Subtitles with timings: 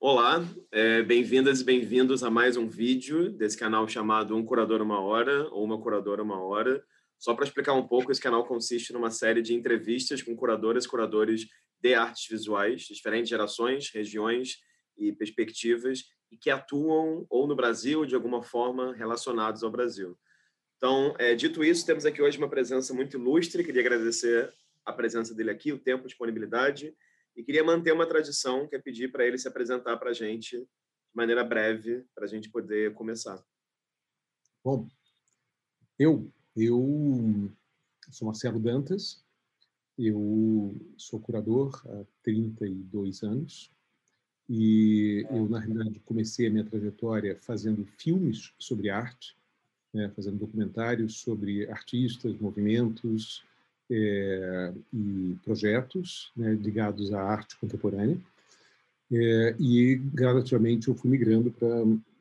[0.00, 5.00] Olá, é, bem-vindas e bem-vindos a mais um vídeo desse canal chamado Um Curador Uma
[5.00, 6.84] Hora ou Uma Curadora Uma Hora.
[7.18, 10.88] Só para explicar um pouco, esse canal consiste numa série de entrevistas com curadoras e
[10.88, 11.46] curadores
[11.80, 14.58] de artes visuais, de diferentes gerações, regiões
[14.98, 20.18] e perspectivas, e que atuam ou no Brasil ou de alguma forma relacionados ao Brasil.
[20.76, 23.64] Então, é, dito isso, temos aqui hoje uma presença muito ilustre.
[23.64, 24.52] Queria agradecer
[24.84, 26.94] a presença dele aqui, o tempo, a disponibilidade,
[27.36, 30.58] e queria manter uma tradição, que é pedir para ele se apresentar para a gente
[30.58, 30.68] de
[31.14, 33.42] maneira breve, para a gente poder começar.
[34.62, 34.88] Bom,
[35.98, 37.50] eu, eu
[38.10, 39.24] sou Marcelo Dantas,
[39.98, 43.70] eu sou curador há 32 anos,
[44.48, 49.36] e eu, na realidade, comecei a minha trajetória fazendo filmes sobre arte,
[49.92, 53.44] né, fazendo documentários sobre artistas, movimentos
[53.90, 58.18] é, e projetos né, ligados à arte contemporânea.
[59.12, 61.68] É, e, gradativamente, eu fui migrando para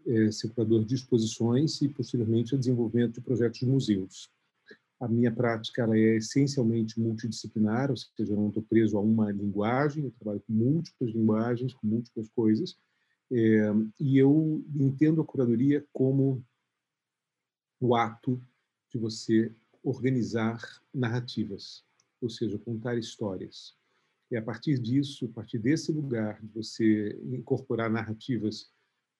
[0.05, 4.29] é, ser curador de exposições e, posteriormente, a desenvolvimento de projetos de museus.
[4.99, 9.31] A minha prática ela é essencialmente multidisciplinar, ou seja, eu não estou preso a uma
[9.31, 12.77] linguagem, eu trabalho com múltiplas linguagens, com múltiplas coisas,
[13.31, 16.43] é, e eu entendo a curadoria como
[17.81, 18.41] o ato
[18.89, 19.51] de você
[19.83, 20.59] organizar
[20.93, 21.83] narrativas,
[22.21, 23.75] ou seja, contar histórias.
[24.31, 28.71] E a partir disso, a partir desse lugar de você incorporar narrativas,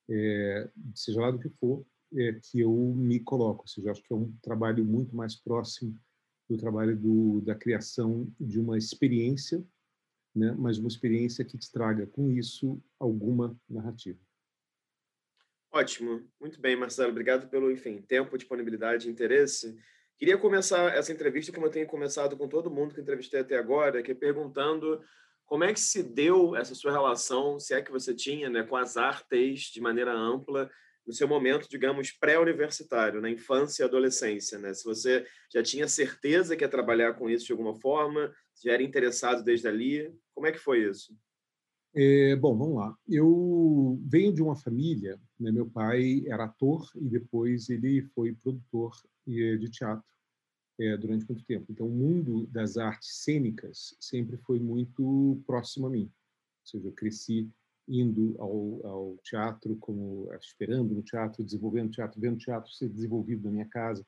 [0.09, 3.63] é, seja lá do que for, é, que eu me coloco.
[3.63, 5.99] Ou seja, acho que é um trabalho muito mais próximo
[6.49, 9.63] do trabalho do, da criação de uma experiência,
[10.35, 14.19] né, mas uma experiência que te traga com isso alguma narrativa.
[15.71, 17.11] Ótimo, muito bem, Marcelo.
[17.11, 19.75] Obrigado pelo, enfim, tempo, disponibilidade interesse.
[20.17, 24.01] Queria começar essa entrevista como eu tenho começado com todo mundo que entrevistei até agora,
[24.01, 25.01] que é perguntando
[25.45, 28.75] como é que se deu essa sua relação, se é que você tinha, né, com
[28.75, 30.69] as artes de maneira ampla
[31.05, 34.73] no seu momento, digamos, pré-universitário, na infância e adolescência, né?
[34.73, 38.73] Se você já tinha certeza que ia trabalhar com isso de alguma forma, se já
[38.73, 41.13] era interessado desde ali, como é que foi isso?
[41.95, 42.97] É, bom, vamos lá.
[43.07, 48.95] Eu venho de uma família, né, meu pai era ator e depois ele foi produtor
[49.25, 50.03] de teatro
[50.79, 51.71] é, durante muito tempo.
[51.71, 56.05] Então, o mundo das artes cênicas sempre foi muito próximo a mim.
[56.05, 57.49] Ou seja, eu cresci
[57.87, 63.51] indo ao, ao teatro, como esperando no teatro, desenvolvendo teatro, vendo teatro ser desenvolvido na
[63.51, 64.03] minha casa,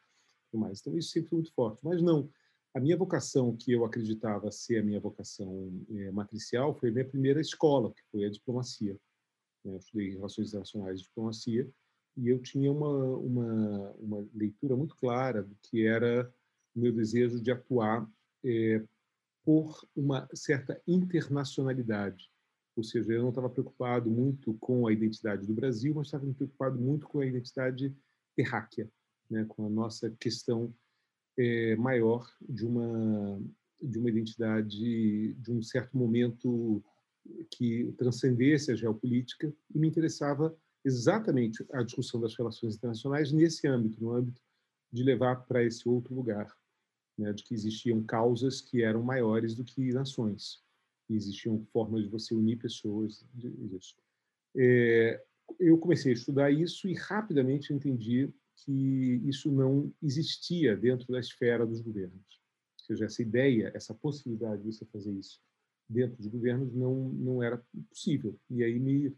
[0.49, 0.79] tudo mais.
[0.79, 1.85] Então, isso sempre foi muito forte.
[1.85, 2.27] Mas não
[2.75, 7.07] a minha vocação, que eu acreditava ser a minha vocação é, matricial, foi a minha
[7.07, 8.99] primeira escola, que foi a diplomacia.
[9.63, 9.71] Né?
[9.73, 11.71] Eu estudei Relações Internacionais e Diplomacia,
[12.17, 16.29] e eu tinha uma, uma, uma leitura muito clara do que era
[16.75, 18.05] o meu desejo de atuar
[18.43, 18.83] é,
[19.45, 22.29] por uma certa internacionalidade.
[22.75, 26.77] Ou seja, eu não estava preocupado muito com a identidade do Brasil, mas estava preocupado
[26.77, 27.95] muito com a identidade
[28.35, 28.91] terráquea,
[29.29, 29.45] né?
[29.45, 30.75] com a nossa questão
[31.37, 33.39] é, maior de uma
[33.81, 36.83] de uma identidade de um certo momento
[37.51, 44.01] que transcendesse a geopolítica e me interessava exatamente a discussão das relações internacionais nesse âmbito,
[44.01, 44.41] no âmbito
[44.91, 46.55] de levar para esse outro lugar,
[47.17, 50.63] né, de que existiam causas que eram maiores do que nações,
[51.09, 53.95] e existiam formas de você unir pessoas disso.
[54.55, 55.23] É,
[55.59, 61.65] eu comecei a estudar isso e rapidamente entendi que isso não existia dentro da esfera
[61.65, 62.41] dos governos.
[62.79, 65.39] Ou seja, essa ideia, essa possibilidade de você fazer isso
[65.87, 68.39] dentro dos governos não não era possível.
[68.49, 69.15] E aí me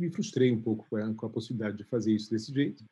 [0.00, 2.84] me frustrei um pouco com a, com a possibilidade de fazer isso desse jeito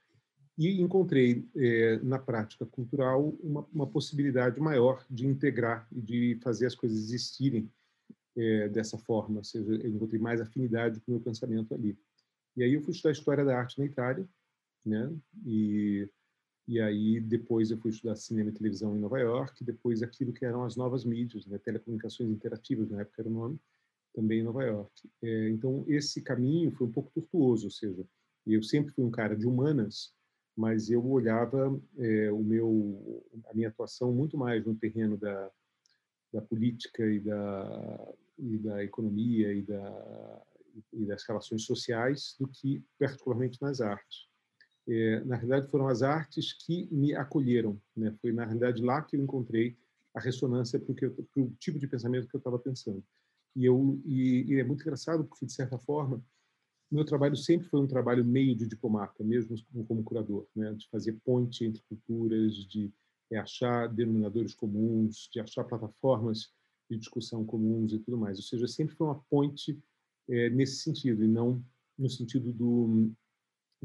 [0.57, 6.67] e encontrei é, na prática cultural uma, uma, possibilidade maior de integrar e de fazer
[6.67, 7.69] as coisas existirem
[8.37, 11.99] é, dessa forma, ou seja, eu encontrei mais afinidade com o meu pensamento ali.
[12.57, 14.29] E aí eu fui estudar História da Arte na Itália,
[14.85, 15.13] né?
[15.47, 16.09] E
[16.67, 20.47] e aí depois eu fui estudar cinema e televisão em Nova York, depois aquilo que
[20.47, 21.59] eram as novas mídias, né?
[21.59, 23.61] telecomunicações interativas na época era o nome,
[24.15, 25.11] também em Nova York.
[25.23, 28.07] É, então esse caminho foi um pouco tortuoso, ou seja,
[28.47, 30.15] eu sempre fui um cara de humanas,
[30.57, 35.51] mas eu olhava é, o meu a minha atuação muito mais no terreno da,
[36.33, 40.43] da política e da e da economia e da
[40.93, 44.29] e das relações sociais do que particularmente nas artes
[44.87, 48.15] é, na realidade foram as artes que me acolheram né?
[48.21, 49.77] Foi na realidade lá que eu encontrei
[50.15, 50.93] a ressonância para
[51.37, 53.03] o tipo de pensamento que eu estava pensando.
[53.57, 56.23] E eu e, e, é muito engraçado porque de certa forma
[56.91, 60.73] meu trabalho sempre foi um trabalho meio de diplomata mesmo como, como curador né?
[60.75, 62.93] De fazer ponte entre culturas de
[63.33, 66.53] é, achar denominadores comuns de achar plataformas
[66.91, 68.39] de discussão comuns e tudo mais.
[68.39, 69.83] Ou seja sempre foi uma ponte
[70.29, 71.65] é, nesse sentido, e não
[71.99, 73.13] no sentido do,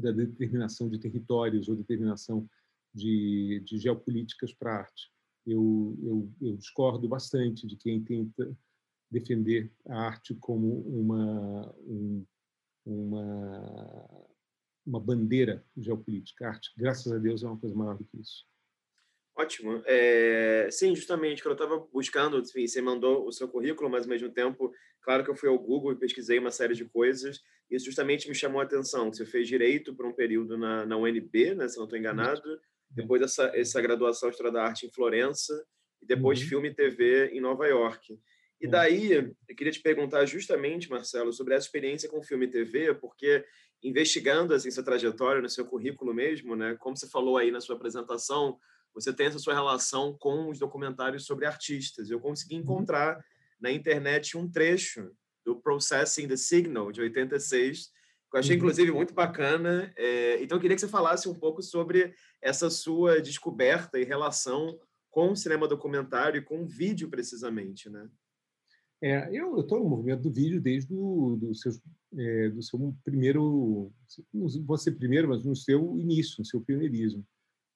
[0.00, 2.48] da determinação de territórios ou determinação
[2.94, 5.10] de, de geopolíticas para a arte.
[5.46, 8.56] Eu, eu, eu, discordo bastante de quem tenta
[9.10, 12.24] defender a arte como uma, um,
[12.84, 14.26] uma,
[14.86, 16.46] uma bandeira geopolítica.
[16.46, 18.44] A arte, graças a Deus, é uma coisa maior do que isso.
[19.34, 19.82] Ótimo.
[19.86, 24.10] É, sim, justamente, quando eu estava buscando, enfim, você mandou o seu currículo, mas ao
[24.10, 27.40] mesmo tempo, claro que eu fui ao Google e pesquisei uma série de coisas,
[27.70, 29.12] isso justamente me chamou a atenção.
[29.12, 33.22] Você fez direito por um período na, na UNB, né, se não estou enganado, depois
[33.22, 35.64] essa, essa graduação em História da Arte em Florença,
[36.02, 36.48] e depois uhum.
[36.48, 38.18] filme e TV em Nova York.
[38.60, 42.94] E daí, eu queria te perguntar justamente, Marcelo, sobre essa experiência com filme e TV,
[42.94, 43.44] porque
[43.82, 47.76] investigando assim, sua trajetória no seu currículo mesmo, né, como você falou aí na sua
[47.76, 48.58] apresentação,
[48.92, 52.10] você tem essa sua relação com os documentários sobre artistas.
[52.10, 52.62] Eu consegui uhum.
[52.62, 53.24] encontrar
[53.60, 55.10] na internet um trecho
[55.50, 58.58] do Processing the Signal, de 86, que eu achei, uhum.
[58.58, 59.92] inclusive, muito bacana.
[59.96, 64.78] É, então, eu queria que você falasse um pouco sobre essa sua descoberta em relação
[65.10, 68.08] com o cinema documentário e com o vídeo, precisamente, né?
[69.02, 71.72] É, eu estou no movimento do vídeo desde o do seu,
[72.18, 73.90] é, do seu primeiro,
[74.32, 77.26] não vou ser primeiro, mas no seu início, no seu pioneirismo.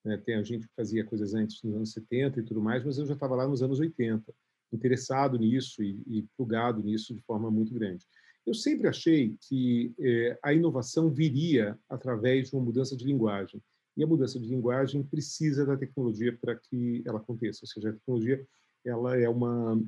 [0.05, 0.19] Né?
[0.19, 3.07] Tem a gente que fazia coisas antes, nos anos 70 e tudo mais, mas eu
[3.07, 4.35] já estava lá nos anos 80,
[4.75, 8.05] interessado nisso e, e plugado nisso de forma muito grande.
[8.47, 13.63] Eu sempre achei que é, a inovação viria através de uma mudança de linguagem.
[13.97, 17.61] E a mudança de linguagem precisa da tecnologia para que ela aconteça.
[17.63, 18.47] Ou seja, a tecnologia
[18.85, 19.81] ela é uma,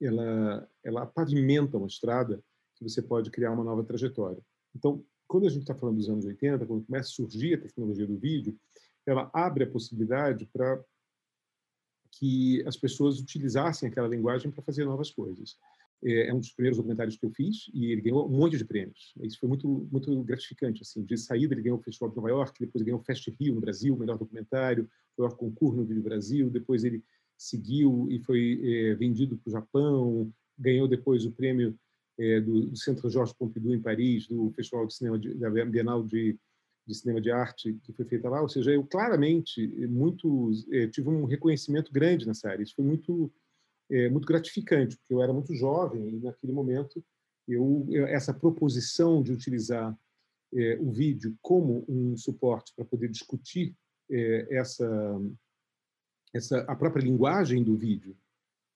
[0.00, 2.40] ela, ela pavimenta uma estrada
[2.76, 4.42] que você pode criar uma nova trajetória.
[4.74, 8.06] Então, quando a gente está falando dos anos 80, quando começa a surgir a tecnologia
[8.06, 8.56] do vídeo,
[9.06, 10.80] ela abre a possibilidade para
[12.10, 15.56] que as pessoas utilizassem aquela linguagem para fazer novas coisas.
[16.04, 18.64] É, é um dos primeiros documentários que eu fiz e ele ganhou um monte de
[18.64, 19.14] prêmios.
[19.22, 21.04] Isso foi muito muito gratificante assim.
[21.04, 23.60] De saída ele ganhou o Festival de Nova York, depois ganhou o Fest Rio no
[23.60, 27.02] Brasil, melhor documentário, foi ao concurso no Vídeo Brasil, depois ele
[27.36, 31.78] seguiu e foi é, vendido para o Japão, ganhou depois o prêmio
[32.18, 36.02] é, do, do Centro Georges Pompidou em Paris, do Festival de Cinema de, da Bienal
[36.02, 36.38] de
[36.86, 41.08] de cinema de arte que foi feita lá, ou seja, eu claramente muito é, tive
[41.08, 42.62] um reconhecimento grande nessa área.
[42.62, 43.32] Isso foi muito
[43.90, 47.04] é, muito gratificante, porque eu era muito jovem e naquele momento
[47.48, 49.96] eu, essa proposição de utilizar
[50.80, 53.76] o vídeo como um suporte para poder discutir
[54.48, 54.88] essa
[56.34, 58.16] essa a própria linguagem do vídeo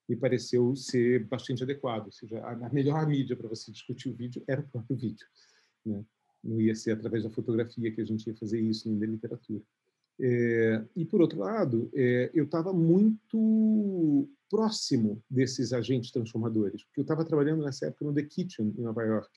[0.09, 4.43] me pareceu ser bastante adequado, ou seja, a melhor mídia para você discutir o vídeo
[4.49, 5.27] era o próprio vídeo,
[5.87, 6.05] né?
[6.43, 9.63] Não ia ser através da fotografia que a gente ia fazer isso, nem da literatura.
[10.23, 17.03] É, e, por outro lado, é, eu estava muito próximo desses agentes transformadores, porque eu
[17.03, 19.31] estava trabalhando nessa época no The Kitchen, em Nova York.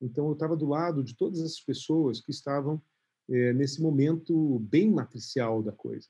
[0.00, 2.82] Então, eu estava do lado de todas essas pessoas que estavam
[3.28, 6.08] é, nesse momento bem matricial da coisa.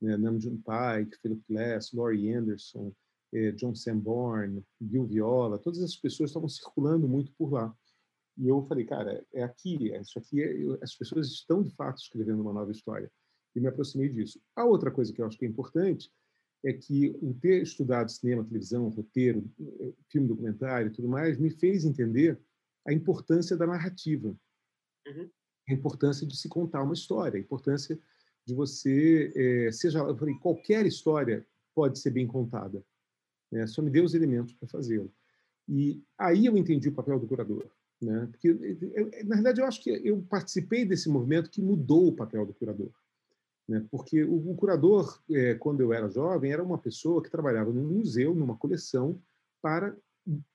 [0.00, 0.16] Né?
[0.16, 2.92] Namjoon Paik, Philip Glass, Laurie Anderson,
[3.32, 7.76] é, John Sanborn, Bill Viola, todas essas pessoas estavam circulando muito por lá.
[8.36, 11.98] E eu falei, cara, é aqui, é isso aqui, é, as pessoas estão de fato
[11.98, 13.10] escrevendo uma nova história.
[13.54, 14.40] E me aproximei disso.
[14.54, 16.10] A outra coisa que eu acho que é importante
[16.64, 19.50] é que o ter estudado cinema, televisão, roteiro,
[20.08, 22.38] filme documentário e tudo mais, me fez entender
[22.86, 24.36] a importância da narrativa.
[25.06, 25.30] Uhum.
[25.68, 27.98] A importância de se contar uma história, a importância
[28.46, 32.84] de você, é, seja, eu falei, qualquer história pode ser bem contada.
[33.50, 33.66] Né?
[33.66, 35.12] Só me dê os elementos para fazê-lo.
[35.68, 37.70] E aí eu entendi o papel do curador.
[38.00, 38.28] Né?
[38.30, 38.52] Porque,
[39.24, 42.90] na verdade, eu acho que eu participei desse movimento que mudou o papel do curador.
[43.68, 43.86] Né?
[43.90, 47.98] Porque o, o curador, é, quando eu era jovem, era uma pessoa que trabalhava num
[47.98, 49.20] museu, numa coleção,
[49.60, 49.94] para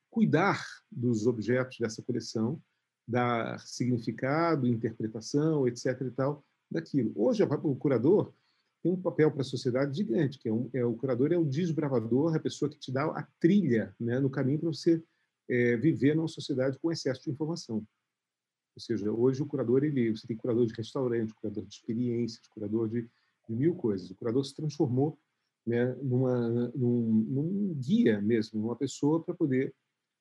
[0.10, 2.60] cuidar dos objetos dessa coleção,
[3.08, 6.02] dar significado, interpretação, etc.
[6.02, 7.12] e tal, daquilo.
[7.16, 8.34] Hoje, o curador
[8.82, 11.46] tem um papel para a sociedade gigante, que é, um, é, o curador é o
[11.46, 15.04] desbravador, a pessoa que te dá a trilha né, no caminho para você
[15.50, 17.78] é, viver numa sociedade com excesso de informação.
[17.78, 22.90] Ou seja, hoje o curador, ele, você tem curador de restaurante, curador de experiências, curador
[22.90, 23.02] de,
[23.48, 24.10] de mil coisas.
[24.10, 25.18] O curador se transformou
[25.66, 29.74] né, numa, num, num guia mesmo, numa pessoa para poder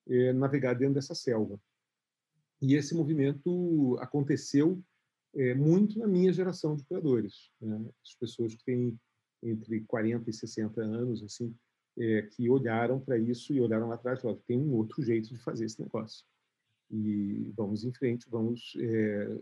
[0.09, 1.61] é, navegar dentro dessa selva.
[2.63, 4.83] E esse movimento aconteceu
[5.35, 7.51] é, muito na minha geração de curadores.
[7.61, 7.85] Né?
[8.03, 8.99] As pessoas que têm
[9.43, 11.55] entre 40 e 60 anos, assim,
[11.99, 15.29] é, que olharam para isso e olharam lá atrás e falaram: tem um outro jeito
[15.29, 16.25] de fazer esse negócio.
[16.91, 18.77] E vamos em frente, vamos.
[18.79, 19.41] É,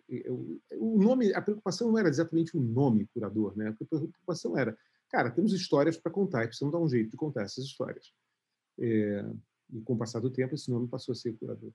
[0.79, 3.69] o nome, a preocupação não era exatamente o nome curador, né?
[3.69, 4.77] A preocupação era,
[5.11, 8.13] cara, temos histórias para contar e precisamos dar um jeito de contar essas histórias.
[8.79, 9.25] É,
[9.73, 11.73] e com o passar do tempo, esse nome passou a ser curador.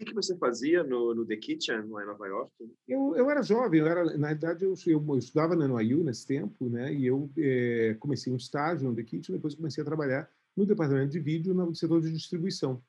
[0.00, 2.50] Que, que você fazia no, no, The Kitchen, lá em Nova York?
[2.88, 6.70] Eu, eu era jovem, eu era, na verdade, eu, eu, estudava na NYU nesse tempo,
[6.70, 6.92] né?
[6.92, 11.12] E eu é, comecei um estágio no The Kitchen, depois comecei a trabalhar no departamento
[11.12, 12.82] de vídeo no setor de distribuição.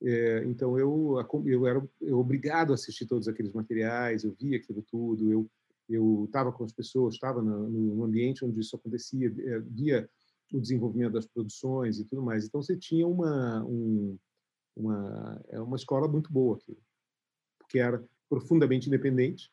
[0.00, 4.82] É, então eu eu era eu obrigado a assistir todos aqueles materiais, eu via aquilo
[4.82, 5.50] tudo, eu
[5.88, 10.08] eu estava com as pessoas, estava no, ambiente onde isso acontecia, é, via
[10.52, 12.44] o desenvolvimento das produções e tudo mais.
[12.44, 14.18] Então você tinha uma um,
[14.78, 16.78] uma é uma escola muito boa aqui,
[17.58, 19.52] porque era profundamente independente,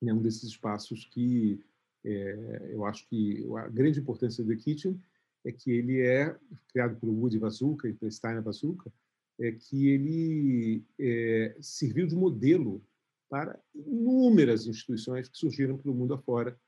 [0.00, 0.12] né?
[0.12, 1.60] um desses espaços que
[2.04, 5.00] é, eu acho que a grande importância do The Kitchen
[5.44, 6.36] é que ele é
[6.68, 8.92] criado pelo Woody Vazuka e pelo Steiner Vazuka,
[9.38, 12.82] é que ele é, serviu de modelo
[13.28, 16.58] para inúmeras instituições que surgiram pelo mundo afora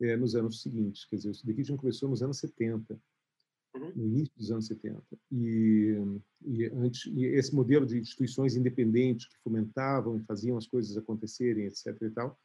[0.00, 1.04] é, nos anos seguintes.
[1.04, 3.00] Quer dizer, o The Kitchen começou nos anos 70,
[3.74, 3.92] uhum.
[3.94, 5.02] no início dos anos 70.
[5.30, 5.96] E,
[6.44, 11.66] e, antes, e esse modelo de instituições independentes que fomentavam e faziam as coisas acontecerem,
[11.66, 11.96] etc.
[12.02, 12.38] e tal,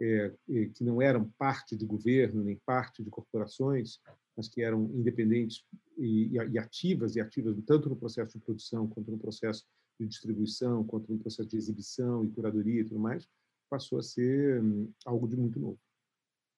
[0.00, 0.34] é,
[0.74, 4.00] que não eram parte de governo nem parte de corporações,
[4.36, 5.64] mas que eram independentes
[5.96, 9.64] e, e, ativas, e ativas tanto no processo de produção, quanto no processo
[9.98, 13.28] de distribuição, quanto no processo de exibição e curadoria e tudo mais,
[13.70, 15.78] passou a ser hum, algo de muito novo.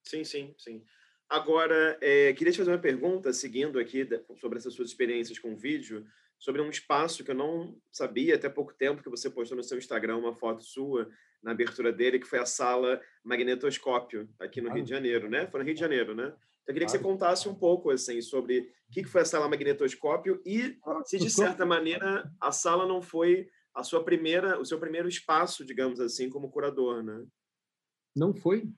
[0.04, 0.82] Sim, sim, sim.
[1.28, 6.06] Agora, é, queria te fazer uma pergunta, seguindo aqui sobre essas suas experiências com vídeo,
[6.38, 9.78] sobre um espaço que eu não sabia até pouco tempo, que você postou no seu
[9.78, 11.08] Instagram uma foto sua
[11.42, 14.74] na abertura dele, que foi a sala Magnetoscópio, aqui no ah.
[14.74, 15.46] Rio de Janeiro, né?
[15.46, 16.26] Foi no Rio de Janeiro, né?
[16.26, 19.48] Então, eu queria que você contasse um pouco assim sobre o que foi a sala
[19.48, 24.80] magnetoscópio e se de certa maneira a sala não foi a sua primeira, o seu
[24.80, 27.24] primeiro espaço, digamos assim, como curador, né?
[28.16, 28.68] Não foi.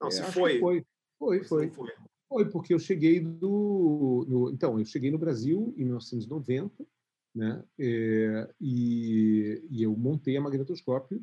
[0.00, 0.58] Não, é, se foi.
[0.58, 0.86] foi.
[1.24, 1.70] Foi, foi.
[1.70, 1.90] foi.
[2.28, 6.86] Foi porque eu cheguei do, no, então eu cheguei no Brasil em 1990,
[7.34, 7.62] né?
[7.78, 11.22] É, e, e eu montei a magnetoscópio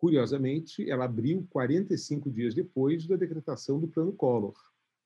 [0.00, 4.54] Curiosamente, ela abriu 45 dias depois da decretação do Plano Collor,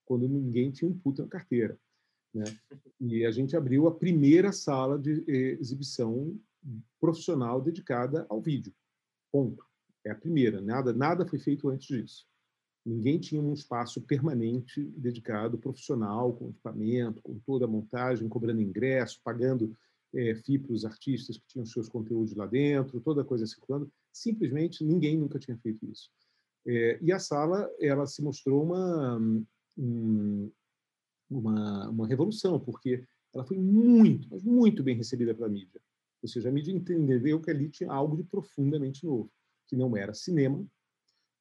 [0.07, 1.77] quando ninguém tinha um puta na carteira.
[2.33, 2.45] Né?
[3.01, 6.39] E a gente abriu a primeira sala de exibição
[7.01, 8.73] profissional dedicada ao vídeo.
[9.33, 9.67] Ponto.
[10.05, 10.61] É a primeira.
[10.61, 12.29] Nada, nada foi feito antes disso.
[12.85, 19.21] Ninguém tinha um espaço permanente dedicado, profissional, com equipamento, com toda a montagem, cobrando ingresso,
[19.25, 19.75] pagando
[20.15, 23.91] é, FII para os artistas que tinham seus conteúdos lá dentro, toda a coisa circulando.
[24.13, 26.11] Simplesmente ninguém nunca tinha feito isso.
[26.67, 29.19] É, e a sala ela se mostrou uma,
[29.77, 30.51] um,
[31.31, 35.81] uma, uma revolução, porque ela foi muito, mas muito bem recebida pela mídia.
[36.23, 39.31] Ou seja, a mídia entendeu que ali tinha algo de profundamente novo,
[39.67, 40.65] que não era cinema,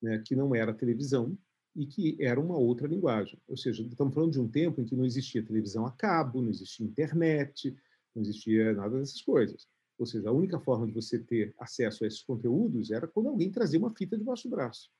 [0.04, 1.38] né, que não era televisão
[1.76, 3.40] e que era uma outra linguagem.
[3.48, 6.50] Ou seja, estamos falando de um tempo em que não existia televisão a cabo, não
[6.50, 7.76] existia internet,
[8.14, 9.68] não existia nada dessas coisas.
[9.98, 13.50] Ou seja, a única forma de você ter acesso a esses conteúdos era quando alguém
[13.50, 14.92] trazia uma fita debaixo do braço.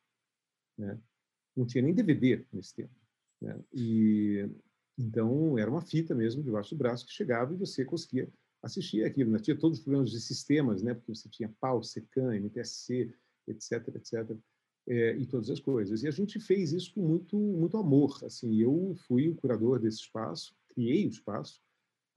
[0.78, 0.98] Né?
[1.56, 2.96] Não tinha nem DVD nesse tempo.
[3.42, 3.60] Né?
[3.74, 4.50] E
[4.98, 8.32] então era uma fita mesmo debaixo do braço que chegava e você conseguia
[8.62, 9.32] assistir aquilo.
[9.32, 9.40] Né?
[9.40, 10.94] Tinha todos os problemas de sistemas, né?
[10.94, 13.14] Porque você tinha PAL, SECAM, MTSC,
[13.48, 14.38] etc, etc,
[14.88, 16.04] é, e todas as coisas.
[16.04, 18.20] E a gente fez isso com muito muito amor.
[18.24, 21.62] Assim, eu fui o curador desse espaço, criei o espaço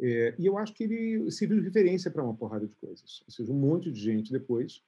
[0.01, 3.23] é, e eu acho que ele serviu de referência para uma porrada de coisas.
[3.27, 4.83] Ou seja, um monte de gente depois.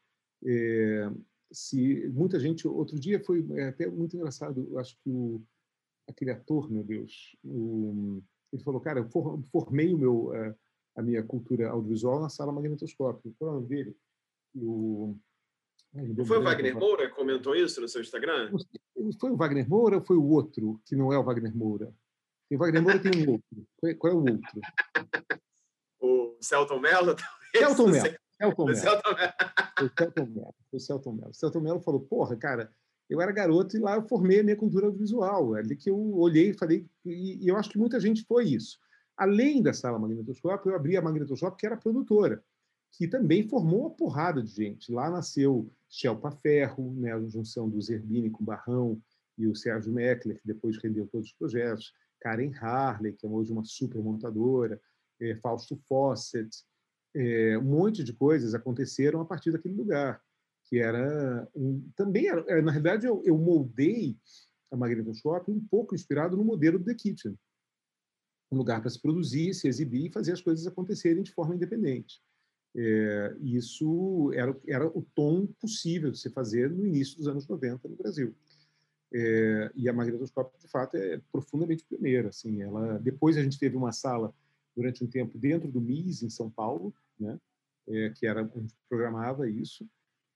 [0.45, 1.11] É,
[1.51, 5.43] se muita gente outro dia foi é, até muito engraçado eu acho que o
[6.07, 9.09] aquele ator meu Deus o, ele falou cara eu
[9.51, 10.55] formei o meu é,
[10.95, 13.97] a minha cultura audiovisual na sala magnetoscópio qual é o nome dele
[14.55, 15.17] o
[15.93, 18.51] não foi o Wagner Moura que comentou isso no seu Instagram?
[19.21, 21.93] Foi o Wagner Moura ou foi o outro que não é o Wagner Moura?
[22.49, 23.99] Tem Wagner Moura tem um outro.
[23.99, 24.61] Qual é o outro?
[26.01, 27.17] O Celton Mello,
[27.53, 28.17] Celton Mello.
[28.39, 28.77] Celton Mello.
[29.81, 30.55] O Celton Mello.
[30.71, 31.31] O Celton Mello.
[31.31, 32.73] O Celton Mello falou, porra, cara,
[33.11, 35.57] eu era garoto e lá eu formei a minha cultura visual.
[35.57, 38.45] É ali que eu olhei e falei, e, e eu acho que muita gente foi
[38.45, 38.79] isso.
[39.17, 42.43] Além da sala magnetoscópio, eu abri a magnetoscópio, que era produtora,
[42.93, 44.93] que também formou uma porrada de gente.
[44.93, 49.01] Lá nasceu Shelpa Ferro, né, a junção do Zerbini com Barrão
[49.37, 51.93] e o Sérgio Meckler, que depois rendeu todos os projetos.
[52.21, 54.81] Karen Harley, que é hoje uma super montadora,
[55.21, 56.51] é, Fausto Fawcett,
[57.15, 60.21] é, um monte de coisas aconteceram a partir daquele lugar,
[60.65, 64.17] que era um, também era, é, na realidade eu, eu moldei
[64.71, 67.39] a Magnetoscópio um pouco inspirado no modelo do The Kitchen,
[68.51, 72.21] um lugar para se produzir, se exibir e fazer as coisas acontecerem de forma independente.
[72.77, 77.89] É, isso era, era o tom possível de se fazer no início dos anos 90
[77.89, 78.35] no Brasil.
[79.13, 82.29] É, e a magnetoscópio, de fato, é profundamente pioneira.
[82.29, 84.35] Assim, ela, depois a gente teve uma sala
[84.77, 87.39] durante um tempo dentro do MIS, em São Paulo, né?
[87.89, 89.89] é, que era onde programava isso,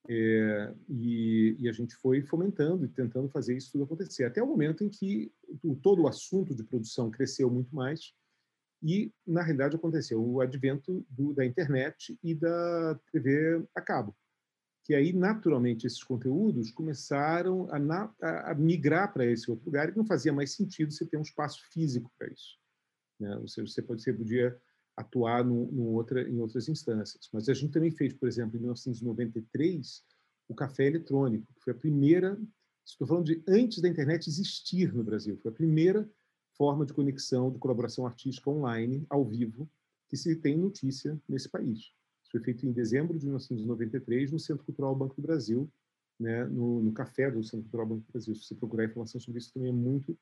[0.08, 4.46] é, e, e, a gente foi fomentando e tentando fazer isso tudo acontecer, até o
[4.48, 5.30] momento em que
[5.62, 8.12] o, todo o assunto de produção cresceu muito mais
[8.82, 14.16] e, na realidade, aconteceu o advento do, da internet e da TV a cabo,
[14.84, 19.96] que aí, naturalmente, esses conteúdos começaram a, na, a migrar para esse outro lugar e
[19.96, 22.58] não fazia mais sentido você ter um espaço físico para isso.
[23.20, 23.36] Né?
[23.36, 24.60] Ou seja, você, pode, você podia
[24.96, 27.28] atuar no, no outra, em outras instâncias.
[27.32, 30.02] Mas a gente também fez, por exemplo, em 1993,
[30.48, 32.36] o café eletrônico, que foi a primeira,
[32.84, 36.10] estou falando de antes da internet existir no Brasil, foi a primeira
[36.56, 39.68] forma de conexão, de colaboração artística online, ao vivo,
[40.08, 41.92] que se tem notícia nesse país.
[42.22, 45.70] Isso foi feito em dezembro de 1993 no Centro Cultural Banco do Brasil,
[46.18, 48.34] né, no, no café do Centro Cultural Banco do Brasil.
[48.34, 50.16] Se você procurar informação sobre isso, também é muito,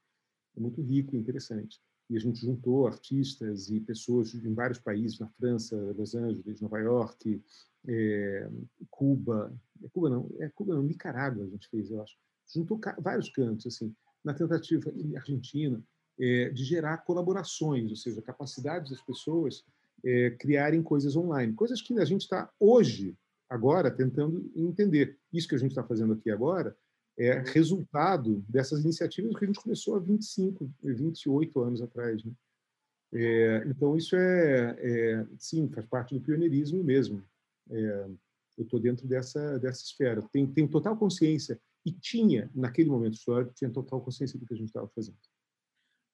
[0.56, 5.20] é muito rico e interessante e a gente juntou artistas e pessoas em vários países,
[5.20, 7.40] na França, Los Angeles, Nova York,
[7.86, 8.50] é,
[8.90, 12.16] Cuba, é Cuba não, é Cuba não, Nicarágua a gente fez, eu acho.
[12.52, 13.94] Juntou vários cantos, assim,
[14.24, 15.80] na tentativa, Argentina,
[16.20, 19.64] de gerar colaborações, ou seja, capacidade das pessoas
[20.04, 23.16] é, criarem coisas online, coisas que a gente está hoje,
[23.48, 25.18] agora, tentando entender.
[25.32, 26.76] Isso que a gente está fazendo aqui agora
[27.18, 32.24] é resultado dessas iniciativas que a gente começou há 25, 28 anos atrás.
[32.24, 32.32] Né?
[33.12, 37.22] É, então, isso é, é, sim, faz parte do pioneirismo mesmo.
[37.70, 38.06] É,
[38.56, 40.22] eu estou dentro dessa, dessa esfera.
[40.32, 44.56] Tenho, tenho total consciência, e tinha, naquele momento histórico, tinha total consciência do que a
[44.56, 45.16] gente estava fazendo.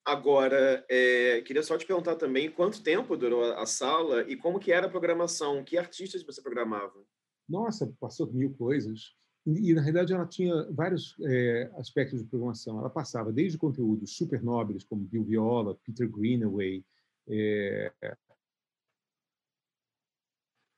[0.07, 4.71] Agora, é, queria só te perguntar também quanto tempo durou a sala e como que
[4.71, 7.05] era a programação, que artistas você programava?
[7.49, 9.17] Nossa, passou mil coisas.
[9.45, 12.79] E, na realidade, ela tinha vários é, aspectos de programação.
[12.79, 16.85] Ela passava desde conteúdos super nobres, como Bill Viola, Peter Greenaway,
[17.29, 17.93] é,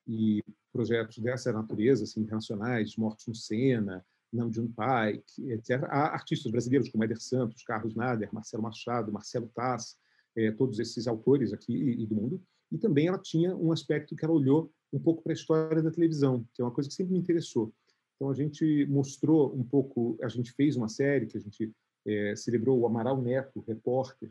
[0.06, 0.42] e
[0.72, 5.84] projetos dessa natureza, assim, internacionais, Mortos no Sena, Nam June Paik, etc.
[5.84, 9.96] Há artistas brasileiros como Éder Santos, Carlos Nader, Marcelo Machado, Marcelo Tass,
[10.36, 12.42] é, todos esses autores aqui e, e do mundo.
[12.70, 15.90] E também ela tinha um aspecto que ela olhou um pouco para a história da
[15.90, 17.72] televisão, que é uma coisa que sempre me interessou
[18.18, 21.72] então a gente mostrou um pouco, a gente fez uma série que a gente
[22.04, 24.28] é, celebrou o Amaral Neto, repórter,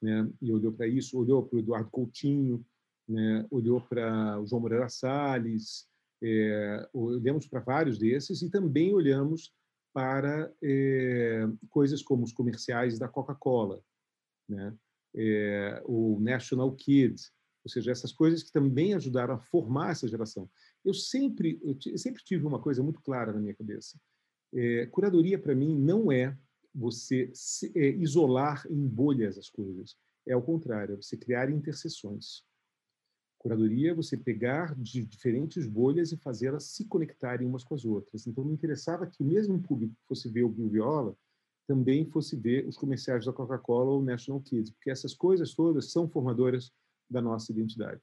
[0.00, 2.64] né, e olhou para isso, olhou para o Eduardo Coutinho,
[3.06, 5.86] né, olhou para o João Moreira Salles,
[6.22, 9.52] é, olhamos para vários desses e também olhamos
[9.92, 13.82] para é, coisas como os comerciais da Coca-Cola,
[14.48, 14.74] né,
[15.14, 17.32] é, o National Kids,
[17.64, 20.48] ou seja, essas coisas que também ajudaram a formar essa geração.
[20.84, 23.98] Eu sempre, eu sempre tive uma coisa muito clara na minha cabeça.
[24.54, 26.36] É, curadoria, para mim, não é
[26.72, 29.96] você se, isolar em bolhas as coisas.
[30.26, 32.44] É ao contrário, é você criar interseções.
[33.46, 38.26] Curadoria é você pegar de diferentes bolhas e fazê-las se conectarem umas com as outras.
[38.26, 41.16] Então, me interessava que o mesmo público que fosse ver o Bill Viola
[41.64, 46.08] também fosse ver os comerciais da Coca-Cola ou National Kids, porque essas coisas todas são
[46.08, 46.72] formadoras
[47.08, 48.02] da nossa identidade.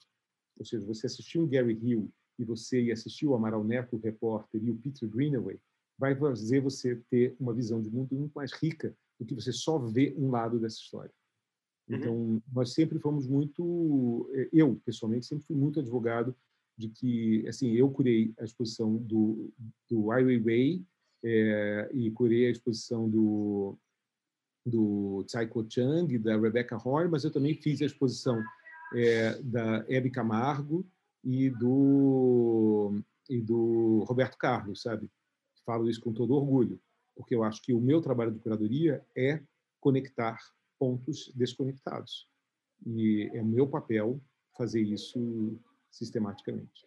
[0.57, 3.99] Ou seja, você assistiu um Gary Hill e você ir assistir o Amaral Neto, o
[3.99, 5.59] repórter, e o Peter Greenaway,
[5.99, 9.77] vai fazer você ter uma visão de mundo muito mais rica do que você só
[9.77, 11.11] ver um lado dessa história.
[11.89, 11.95] Uhum.
[11.95, 16.35] Então, nós sempre fomos muito, eh, eu pessoalmente sempre fui muito advogado
[16.77, 19.51] de que, assim, eu curei a exposição do,
[19.89, 20.83] do Ai Weiwei
[21.23, 23.77] é, e curei a exposição do
[24.65, 28.41] do Tsai Ko-chang, da Rebecca Horn, mas eu também fiz a exposição
[28.95, 30.85] é, da Hebe Camargo
[31.23, 35.09] e do, e do Roberto Carlos, sabe?
[35.65, 36.79] Falo isso com todo orgulho,
[37.15, 39.41] porque eu acho que o meu trabalho de curadoria é
[39.79, 40.39] conectar
[40.83, 42.27] pontos desconectados.
[42.85, 44.19] E é meu papel
[44.57, 45.57] fazer isso
[45.89, 46.85] sistematicamente.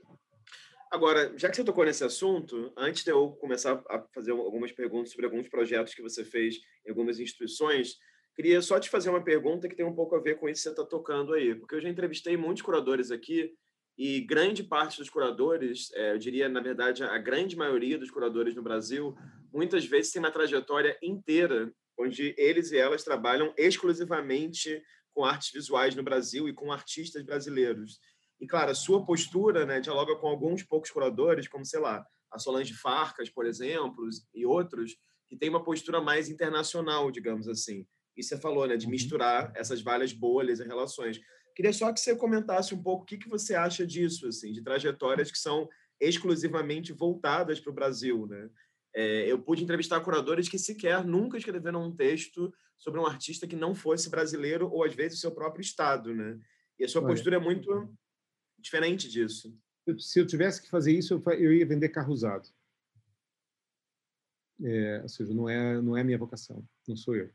[0.93, 5.13] Agora, já que você tocou nesse assunto, antes de eu começar a fazer algumas perguntas
[5.13, 7.97] sobre alguns projetos que você fez em algumas instituições,
[8.35, 10.65] queria só te fazer uma pergunta que tem um pouco a ver com isso que
[10.65, 13.51] você está tocando aí, porque eu já entrevistei muitos curadores aqui
[13.97, 18.55] e grande parte dos curadores, é, eu diria, na verdade, a grande maioria dos curadores
[18.55, 19.17] no Brasil,
[19.51, 24.83] muitas vezes tem uma trajetória inteira onde eles e elas trabalham exclusivamente
[25.15, 27.99] com artes visuais no Brasil e com artistas brasileiros.
[28.39, 32.39] E, claro, a sua postura né, dialoga com alguns poucos curadores, como, sei lá, a
[32.39, 34.95] Solange Farcas, por exemplo, e outros,
[35.29, 37.87] que tem uma postura mais internacional, digamos assim.
[38.17, 38.93] E você falou, né, de uhum.
[38.93, 41.19] misturar essas várias bolhas e relações.
[41.55, 44.63] Queria só que você comentasse um pouco o que, que você acha disso, assim, de
[44.63, 48.51] trajetórias que são exclusivamente voltadas para o Brasil, né?
[48.99, 53.55] É, eu pude entrevistar curadores que sequer nunca escreveram um texto sobre um artista que
[53.55, 56.41] não fosse brasileiro ou às vezes o seu próprio estado, né?
[56.79, 57.11] E a sua Olha.
[57.11, 57.95] postura é muito
[58.59, 59.55] diferente disso.
[59.99, 62.49] se eu tivesse que fazer isso, eu ia vender carro usado.
[64.65, 67.31] É, ou seja, não é não é minha vocação, não sou eu.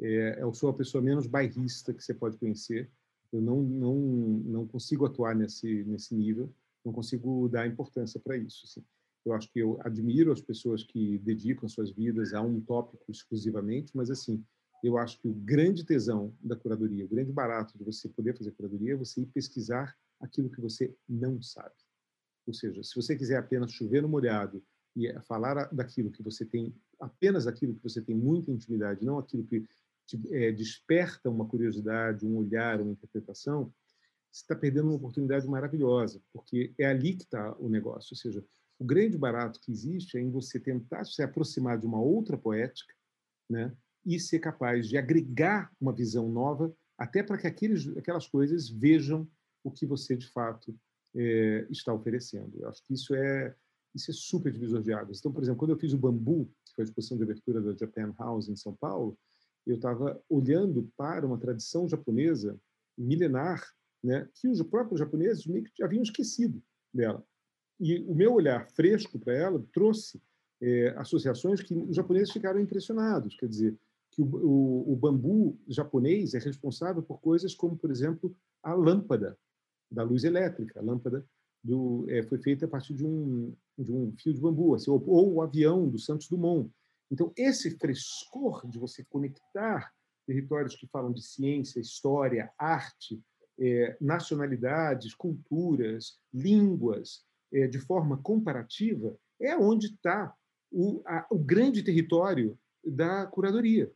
[0.00, 2.88] É, eu sou a pessoa menos bairrista que você pode conhecer.
[3.32, 8.64] Eu não não não consigo atuar nesse nesse nível, não consigo dar importância para isso.
[8.64, 8.84] Assim.
[9.24, 13.94] Eu acho que eu admiro as pessoas que dedicam suas vidas a um tópico exclusivamente,
[13.94, 14.42] mas assim,
[14.82, 18.52] eu acho que o grande tesão da curadoria, o grande barato de você poder fazer
[18.52, 21.74] curadoria é você ir pesquisar aquilo que você não sabe.
[22.46, 24.62] Ou seja, se você quiser apenas chover no molhado
[24.96, 29.18] e é falar daquilo que você tem, apenas aquilo que você tem muita intimidade, não
[29.18, 29.64] aquilo que
[30.06, 33.72] te, é, desperta uma curiosidade, um olhar, uma interpretação,
[34.32, 38.14] você está perdendo uma oportunidade maravilhosa, porque é ali que está o negócio.
[38.14, 38.44] Ou seja,
[38.80, 42.94] o grande barato que existe é em você tentar se aproximar de uma outra poética,
[43.48, 48.70] né, e ser capaz de agregar uma visão nova, até para que aqueles, aquelas coisas
[48.70, 49.28] vejam
[49.62, 50.74] o que você de fato
[51.14, 52.58] é, está oferecendo.
[52.58, 53.54] Eu acho que isso é
[53.92, 55.18] isso é super divisor de águas.
[55.18, 57.74] Então, por exemplo, quando eu fiz o Bambu, que foi a exposição de abertura da
[57.74, 59.18] Japan House em São Paulo,
[59.66, 62.58] eu estava olhando para uma tradição japonesa
[62.96, 63.60] milenar,
[64.02, 66.62] né, que os próprios japoneses meio que haviam esquecido
[66.94, 67.26] dela.
[67.80, 70.20] E o meu olhar fresco para ela trouxe
[70.60, 73.36] é, associações que os japoneses ficaram impressionados.
[73.36, 73.78] Quer dizer,
[74.10, 79.38] que o, o, o, bambu japonês é responsável por coisas como, por exemplo, a lâmpada
[79.90, 80.80] da luz elétrica.
[80.80, 81.24] A lâmpada
[81.62, 85.02] do, é, foi feita a partir de um, de um fio de bambu, assim, ou,
[85.08, 86.70] ou o avião do Santos Dumont.
[87.10, 89.92] Então, esse frescor de você conectar
[90.26, 93.20] territórios que falam de ciência, história, arte,
[93.58, 100.34] é, nacionalidades, culturas, línguas, é, de forma comparativa, é onde está
[100.70, 103.92] o, o grande território da curadoria.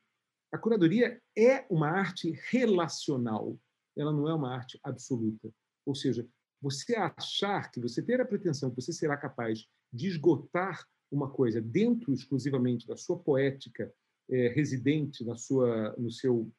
[0.53, 3.59] A curadoria é uma arte relacional,
[3.97, 5.53] ela não é uma arte absoluta.
[5.87, 6.27] Ou seja,
[6.61, 11.61] você achar que você ter a pretensão que você será capaz de esgotar uma coisa
[11.61, 13.93] dentro exclusivamente da sua poética
[14.31, 16.51] é, residente na sua, no seu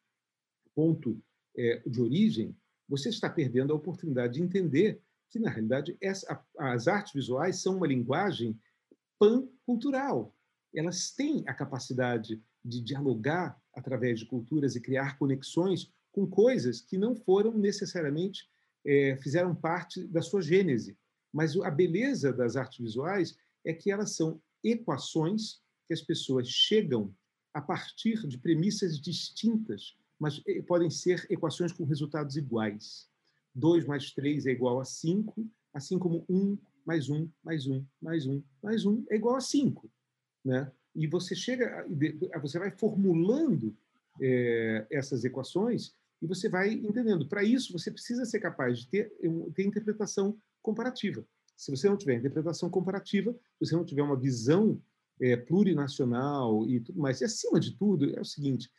[0.75, 1.19] ponto
[1.57, 2.55] é, de origem,
[2.87, 5.01] você está perdendo a oportunidade de entender
[5.35, 8.57] que, na realidade, essa, as artes visuais são uma linguagem
[9.19, 10.33] pancultural.
[10.73, 16.97] Elas têm a capacidade de dialogar através de culturas e criar conexões com coisas que
[16.97, 18.49] não foram necessariamente
[18.85, 20.97] é, fizeram parte da sua gênese.
[21.33, 27.13] Mas a beleza das artes visuais é que elas são equações que as pessoas chegam
[27.53, 33.09] a partir de premissas distintas, mas eh, podem ser equações com resultados iguais.
[33.55, 38.27] 2 mais 3 é igual a 5, assim como 1 mais 1 mais 1 mais
[38.27, 39.89] 1 mais 1 é igual a 5.
[40.43, 40.71] Né?
[40.93, 41.85] E você chega,
[42.41, 43.75] você vai formulando
[44.21, 47.27] é, essas equações e você vai entendendo.
[47.27, 49.13] Para isso, você precisa ser capaz de ter,
[49.53, 51.25] ter interpretação comparativa.
[51.55, 54.81] Se você não tiver interpretação comparativa, se você não tiver uma visão
[55.19, 58.69] é, plurinacional e tudo mais, e acima de tudo, é o seguinte: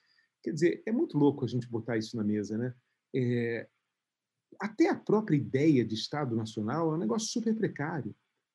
[0.42, 2.74] quer dizer, é muito louco a gente botar isso na mesa, né?
[3.14, 3.66] É,
[4.60, 8.14] até a própria ideia de Estado Nacional é um negócio super precário.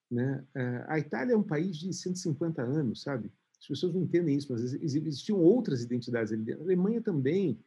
[0.09, 0.43] Né?
[0.55, 3.31] É, a Itália é um país de 150 anos, sabe?
[3.59, 6.63] As pessoas não entendem isso, mas existiam outras identidades ali dentro.
[6.63, 7.59] A Alemanha também,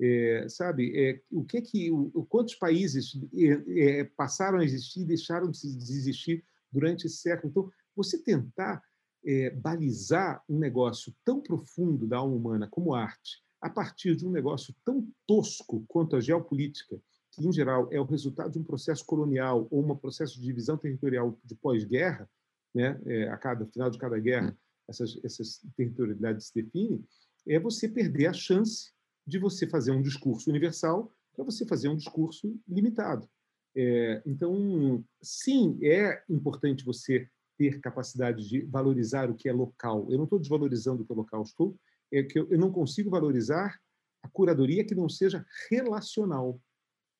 [0.00, 0.92] é, sabe?
[0.98, 6.42] É, o que que, o, quantos países é, é, passaram a existir, deixaram de existir
[6.72, 7.50] durante esse século?
[7.50, 8.82] Então, você tentar
[9.24, 14.30] é, balizar um negócio tão profundo da alma humana como arte, a partir de um
[14.30, 17.00] negócio tão tosco quanto a geopolítica,
[17.32, 20.76] que, em geral, é o resultado de um processo colonial ou um processo de divisão
[20.76, 22.28] territorial de pós-guerra,
[22.74, 23.00] né?
[23.06, 24.56] É, a cada final de cada guerra,
[24.88, 27.04] essas, essas territorialidades se definem,
[27.46, 28.92] é você perder a chance
[29.26, 33.28] de você fazer um discurso universal para você fazer um discurso limitado.
[33.74, 40.06] É, então, sim, é importante você ter capacidade de valorizar o que é local.
[40.10, 41.76] Eu não estou desvalorizando o que é local, estou
[42.12, 43.80] é que eu, eu não consigo valorizar
[44.22, 46.60] a curadoria que não seja relacional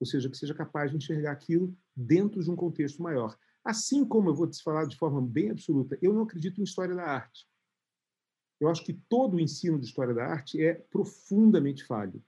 [0.02, 3.38] ou seja, que seja capaz de enxergar aquilo dentro de um contexto maior.
[3.64, 6.92] Assim como eu vou te falar de forma bem absoluta, eu não acredito em história
[6.92, 7.46] da arte.
[8.60, 12.20] Eu acho que todo o ensino de história da arte é profundamente falho,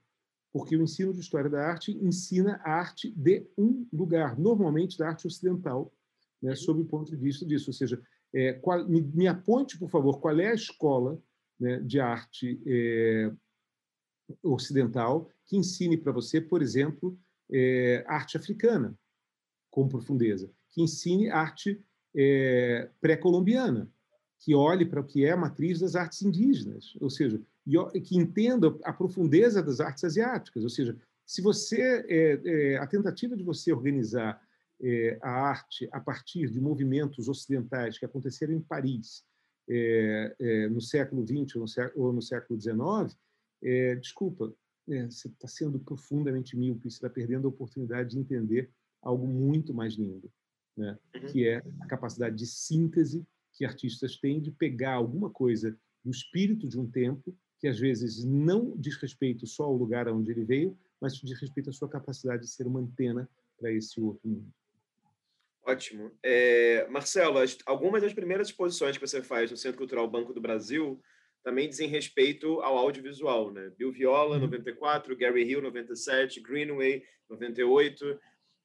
[0.53, 5.09] porque o ensino de história da arte ensina a arte de um lugar, normalmente da
[5.09, 5.93] arte ocidental,
[6.41, 6.57] né, uhum.
[6.57, 7.71] sob o ponto de vista disso.
[7.71, 8.01] Ou seja,
[8.33, 11.21] é, qual, me, me, aponte, por favor, qual é a escola
[11.59, 13.33] né, de arte é,
[14.45, 17.19] ocidental que ensine para você, por exemplo,
[17.51, 18.97] é, arte africana
[19.71, 21.81] com profundeza, que ensine arte
[22.15, 23.91] é, pré-colombiana,
[24.41, 27.41] que olhe para o que é a matriz das artes indígenas, ou seja,
[28.05, 33.37] que entenda a profundeza das artes asiáticas, ou seja, se você é, é, a tentativa
[33.37, 34.41] de você organizar
[34.83, 39.25] é, a arte a partir de movimentos ocidentais que aconteceram em Paris
[39.69, 41.57] é, no século XX
[41.97, 43.17] ou no século, XIX,
[43.99, 44.53] desculpa,
[44.89, 48.71] é, você está sendo profundamente míope, você está perdendo a oportunidade de entender
[49.03, 50.31] algo muito mais lindo,
[50.77, 50.99] né?
[51.15, 51.27] Uhum.
[51.27, 56.69] que é a capacidade de síntese que artistas têm de pegar alguma coisa do espírito
[56.69, 60.77] de um tempo, que às vezes não diz respeito só ao lugar onde ele veio,
[61.01, 64.53] mas diz respeito à sua capacidade de ser uma antena para esse outro mundo.
[65.67, 66.11] Ótimo.
[66.23, 71.01] É, Marcelo, algumas das primeiras exposições que você faz no Centro Cultural Banco do Brasil
[71.45, 73.71] também dizem respeito ao audiovisual, né?
[73.77, 75.19] Bill Viola, 94, uhum.
[75.19, 78.19] Gary Hill, 97, Greenway, 98.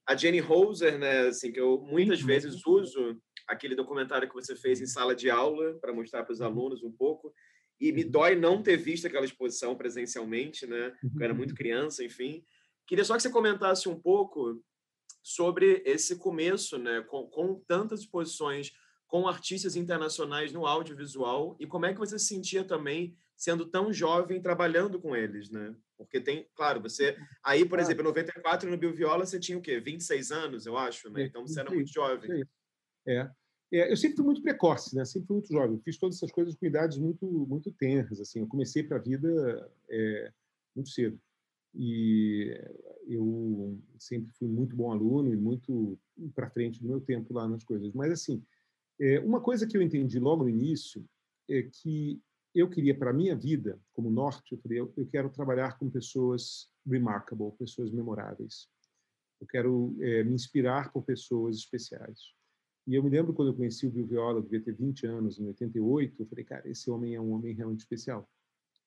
[0.08, 4.80] A Jenny Holzer, né, assim, que eu muitas vezes uso aquele documentário que você fez
[4.80, 6.46] em sala de aula para mostrar para os uhum.
[6.48, 7.34] alunos um pouco.
[7.82, 8.12] E me uhum.
[8.12, 10.94] dói não ter visto aquela exposição presencialmente, né?
[11.04, 12.44] Eu era muito criança, enfim.
[12.88, 14.64] Queria só que você comentasse um pouco
[15.22, 18.72] sobre esse começo, né, com, com tantas exposições
[19.10, 23.92] com artistas internacionais no audiovisual e como é que você se sentia também sendo tão
[23.92, 25.76] jovem trabalhando com eles, né?
[25.98, 29.62] Porque tem, claro, você aí, por exemplo, em 94 no Bill Viola você tinha o
[29.62, 29.80] quê?
[29.80, 31.24] 26 anos, eu acho, né?
[31.24, 32.46] Então você era muito jovem.
[33.08, 33.32] É.
[33.74, 35.04] é eu sempre fui muito precoce, né?
[35.04, 35.82] Sempre fui muito jovem.
[35.84, 38.42] Fiz todas essas coisas com idades muito muito tenras, assim.
[38.42, 40.32] Eu comecei para a vida é,
[40.76, 41.20] muito cedo
[41.74, 42.56] e
[43.08, 45.98] eu sempre fui muito bom aluno e muito
[46.36, 47.92] para frente do meu tempo lá nas coisas.
[47.94, 48.44] Mas assim,
[49.00, 51.06] é, uma coisa que eu entendi logo no início
[51.50, 52.22] é que
[52.54, 57.52] eu queria para minha vida, como norte, eu falei, eu, quero trabalhar com pessoas remarkable,
[57.58, 58.68] pessoas memoráveis.
[59.40, 62.34] Eu quero é, me inspirar por pessoas especiais.
[62.88, 65.40] E eu me lembro quando eu conheci o Bill Viola, eu devia ter 20 anos,
[65.40, 68.28] em 88, eu falei, cara, esse homem é um homem realmente especial.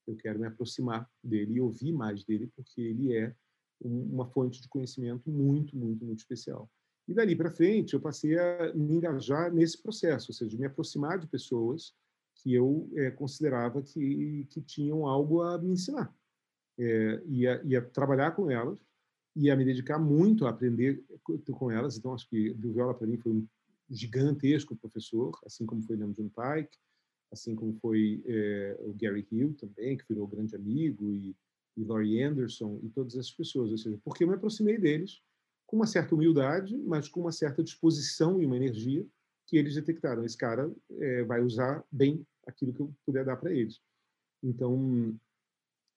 [0.07, 3.35] Eu quero me aproximar dele e ouvir mais dele, porque ele é
[3.81, 6.69] uma fonte de conhecimento muito, muito, muito especial.
[7.13, 11.19] E dali para frente, eu passei a me engajar nesse processo, ou seja, me aproximar
[11.19, 11.95] de pessoas
[12.37, 16.11] que eu é, considerava que, que tinham algo a me ensinar.
[16.79, 18.79] É, ia, ia trabalhar com elas,
[19.37, 21.05] ia me dedicar muito a aprender
[21.53, 21.99] com elas.
[21.99, 23.47] Então, acho que o Viola, para mim, foi um
[23.91, 26.75] gigantesco professor, assim como foi Nam June Paik,
[27.31, 31.37] assim como foi é, o Gary Hill também, que virou grande amigo, e,
[31.77, 33.71] e Laurie Anderson, e todas essas pessoas.
[33.71, 35.21] Ou seja, porque eu me aproximei deles
[35.73, 39.07] com uma certa humildade, mas com uma certa disposição e uma energia
[39.47, 40.23] que eles detectaram.
[40.23, 43.81] Esse cara é, vai usar bem aquilo que eu puder dar para eles.
[44.43, 45.19] Então,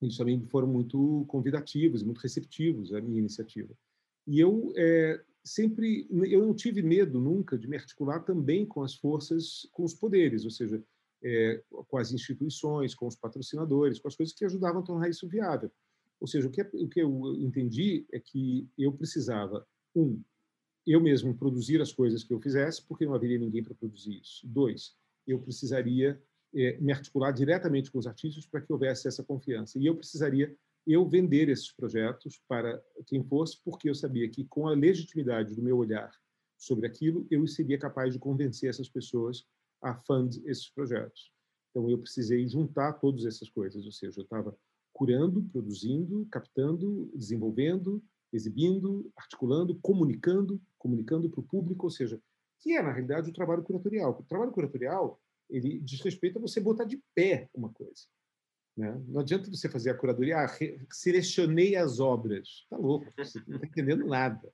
[0.01, 3.75] eles também foram muito convidativos, muito receptivos à minha iniciativa.
[4.25, 8.95] E eu é, sempre, eu não tive medo nunca de me articular também com as
[8.95, 10.81] forças, com os poderes, ou seja,
[11.21, 15.27] é, com as instituições, com os patrocinadores, com as coisas que ajudavam a tornar isso
[15.27, 15.69] viável.
[16.19, 20.21] Ou seja, o que, o que eu entendi é que eu precisava, um,
[20.85, 24.47] eu mesmo produzir as coisas que eu fizesse, porque não haveria ninguém para produzir isso.
[24.47, 24.95] Dois,
[25.27, 26.21] eu precisaria
[26.53, 29.79] é, me articular diretamente com os artistas para que houvesse essa confiança.
[29.79, 30.55] E eu precisaria
[30.87, 35.63] eu vender esses projetos para quem fosse, porque eu sabia que com a legitimidade do
[35.63, 36.11] meu olhar
[36.57, 39.45] sobre aquilo, eu seria capaz de convencer essas pessoas
[39.81, 41.31] a fund esses projetos.
[41.69, 44.57] Então eu precisei juntar todas essas coisas, ou seja, eu estava
[44.95, 52.17] curando, produzindo, captando, desenvolvendo, exibindo, articulando, comunicando, comunicando para o público, ou seja,
[52.59, 54.17] que é na realidade o trabalho curatorial.
[54.17, 58.03] O trabalho curatorial ele diz respeito a você botar de pé uma coisa.
[58.77, 58.97] Né?
[59.09, 60.49] Não adianta você fazer a curadoria, ah,
[60.89, 62.47] selecionei as obras.
[62.63, 64.49] Está louco, você não está entendendo nada.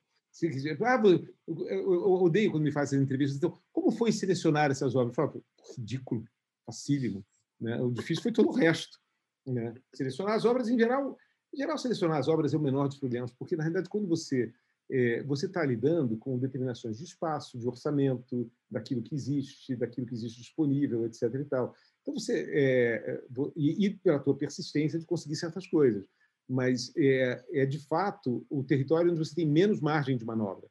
[0.83, 1.01] Ah,
[1.45, 3.37] eu odeio quando me fazem entrevistas.
[3.37, 5.15] Então, como foi selecionar essas obras?
[5.15, 5.45] Eu falo,
[5.77, 6.25] ridículo,
[6.65, 7.23] facílimo.
[7.59, 7.79] Né?
[7.79, 8.99] O difícil foi todo o resto.
[9.45, 9.73] Né?
[9.93, 11.17] Selecionar as obras, em geral,
[11.53, 14.53] em geral, selecionar as obras é o menor dos problemas, porque, na realidade, quando você
[14.91, 20.13] é, você está lidando com determinações de espaço, de orçamento, daquilo que existe, daquilo que
[20.13, 21.33] existe disponível, etc.
[21.33, 21.73] E tal.
[22.01, 23.23] Então você é,
[23.55, 26.05] e, e, pela tua persistência de conseguir certas coisas,
[26.47, 30.67] mas é, é de fato o território onde você tem menos margem de manobra,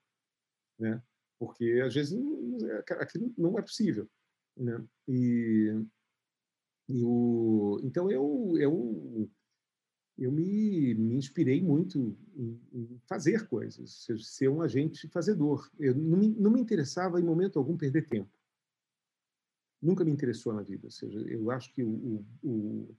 [0.78, 1.02] né?
[1.38, 2.18] Porque às vezes
[3.00, 4.06] aquilo não é possível,
[4.54, 4.84] né?
[5.08, 5.82] E
[6.90, 9.30] e o, então eu, eu,
[10.18, 15.70] eu me, me inspirei muito em, em, fazer coisas, ser um agente fazedor.
[15.78, 18.30] Eu não me, não me interessava em momento algum perder tempo.
[19.80, 20.88] Nunca me interessou na vida.
[20.88, 22.94] Ou seja, eu acho que o, o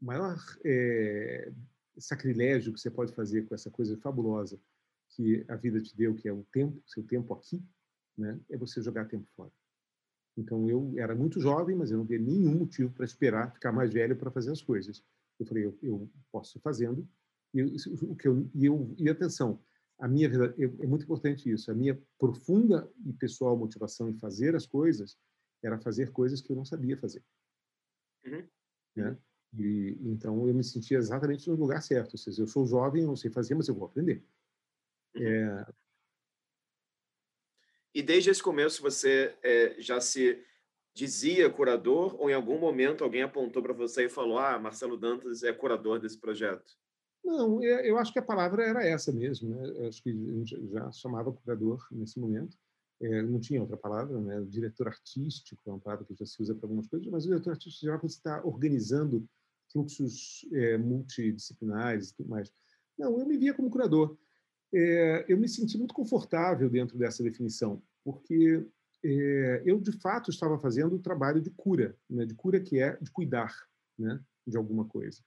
[0.00, 1.52] maior é,
[1.98, 4.58] sacrilégio que você pode fazer com essa coisa fabulosa
[5.10, 7.62] que a vida te deu, que é o tempo, seu tempo aqui,
[8.16, 9.52] né, é você jogar tempo fora.
[10.36, 13.92] Então eu era muito jovem, mas eu não via nenhum motivo para esperar ficar mais
[13.92, 15.02] velho para fazer as coisas.
[15.38, 17.06] Eu falei, eu, eu posso ir fazendo.
[17.54, 19.60] E, o que eu, e, eu, e atenção,
[19.98, 21.70] a minha é muito importante isso.
[21.70, 25.18] A minha profunda e pessoal motivação em fazer as coisas
[25.62, 27.22] era fazer coisas que eu não sabia fazer.
[28.24, 28.42] Uhum.
[28.96, 29.18] Né?
[29.58, 32.12] E, então eu me sentia exatamente no lugar certo.
[32.12, 34.24] Ou seja, eu sou jovem, eu não sei fazer, mas eu vou aprender.
[35.14, 35.22] Uhum.
[35.22, 35.66] É...
[37.94, 40.42] E desde esse começo você é, já se
[40.94, 45.42] dizia curador ou em algum momento alguém apontou para você e falou: "Ah, Marcelo Dantas
[45.42, 46.76] é curador desse projeto"?
[47.24, 49.54] Não, eu acho que a palavra era essa mesmo.
[49.54, 49.86] Né?
[49.86, 52.56] Acho que a gente já chamava curador nesse momento.
[53.00, 54.40] É, não tinha outra palavra, né?
[54.48, 57.50] Diretor artístico é uma palavra que já se usa para algumas coisas, mas o diretor
[57.50, 59.26] artístico já você está organizando
[59.72, 62.52] fluxos é, multidisciplinares e tudo mais.
[62.98, 64.16] Não, eu me via como curador.
[64.74, 68.66] É, eu me senti muito confortável dentro dessa definição, porque
[69.04, 72.24] é, eu de fato estava fazendo o trabalho de cura, né?
[72.24, 73.54] de cura que é de cuidar,
[73.98, 74.20] né?
[74.46, 75.20] de alguma coisa.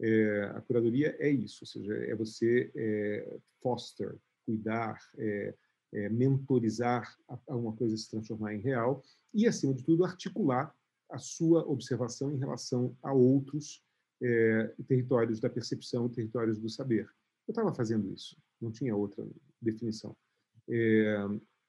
[0.00, 5.54] É, a curadoria é isso, ou seja, é você é, foster, cuidar, é,
[6.10, 10.74] mentorizar a, uma coisa se transformar em real e, acima de tudo, articular
[11.10, 13.84] a sua observação em relação a outros
[14.86, 17.08] territórios da percepção, territórios do saber.
[17.46, 19.26] Eu estava fazendo isso, não tinha outra
[19.60, 20.16] definição.
[20.68, 21.16] É,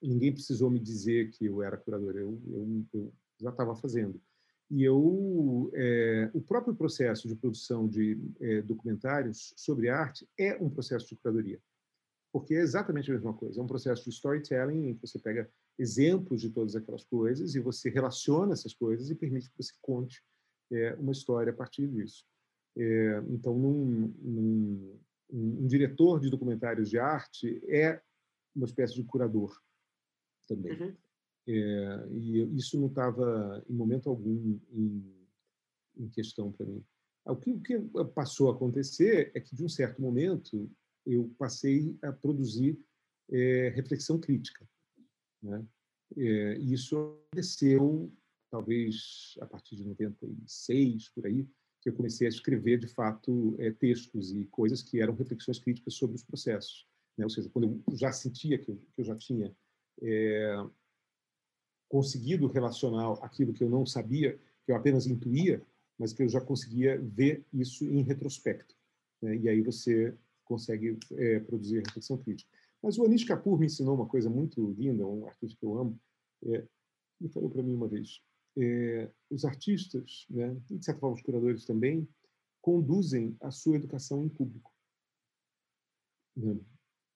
[0.02, 4.22] ninguém precisou me dizer que eu era curador, eu, eu, eu já estava fazendo.
[4.70, 10.70] E eu, é, o próprio processo de produção de é, documentários sobre arte é um
[10.70, 11.60] processo de curadoria,
[12.32, 13.60] porque é exatamente a mesma coisa.
[13.60, 17.60] É um processo de storytelling em que você pega exemplos de todas aquelas coisas e
[17.60, 20.24] você relaciona essas coisas e permite que você conte
[20.72, 22.26] é, uma história a partir disso.
[23.30, 28.02] então, num, num, um, um diretor de documentários de arte é
[28.56, 29.56] uma espécie de curador
[30.48, 30.80] também.
[30.80, 30.96] Uhum.
[31.48, 35.28] É, e isso não estava, em momento algum, em,
[35.98, 36.84] em questão para mim.
[37.26, 37.80] O que, o que
[38.14, 40.70] passou a acontecer é que, de um certo momento,
[41.06, 42.80] eu passei a produzir
[43.30, 44.68] é, reflexão crítica.
[45.42, 45.66] Né?
[46.18, 48.12] É, e isso aconteceu,
[48.50, 51.48] talvez, a partir de 96, por aí,
[51.84, 55.96] que eu comecei a escrever, de fato, é, textos e coisas que eram reflexões críticas
[55.96, 56.88] sobre os processos.
[57.18, 57.26] Né?
[57.26, 59.54] Ou seja, quando eu já sentia que eu, que eu já tinha
[60.02, 60.66] é,
[61.90, 65.62] conseguido relacionar aquilo que eu não sabia, que eu apenas intuía,
[66.00, 68.74] mas que eu já conseguia ver isso em retrospecto.
[69.22, 69.36] Né?
[69.36, 70.16] E aí você
[70.46, 72.50] consegue é, produzir reflexão crítica.
[72.82, 76.00] Mas o Anish Kapoor me ensinou uma coisa muito linda, um artista que eu amo.
[76.46, 76.66] É,
[77.20, 78.22] ele falou para mim uma vez:
[78.58, 82.08] é, os artistas, né, e de certa forma os curadores também,
[82.62, 84.74] conduzem a sua educação em público.
[86.36, 86.60] Né?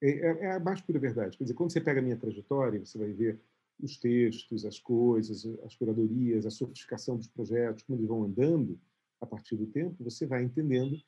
[0.01, 1.37] É, é, é a mais pura verdade.
[1.37, 3.39] Quer dizer, quando você pega a minha trajetória, você vai ver
[3.79, 8.79] os textos, as coisas, as curadorias, a sofisticação dos projetos, como eles vão andando
[9.21, 10.99] a partir do tempo, você vai entendendo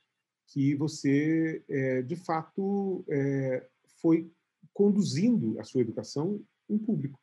[0.48, 3.68] que você, é, de fato, é,
[4.02, 4.32] foi
[4.74, 7.20] conduzindo a sua educação em público.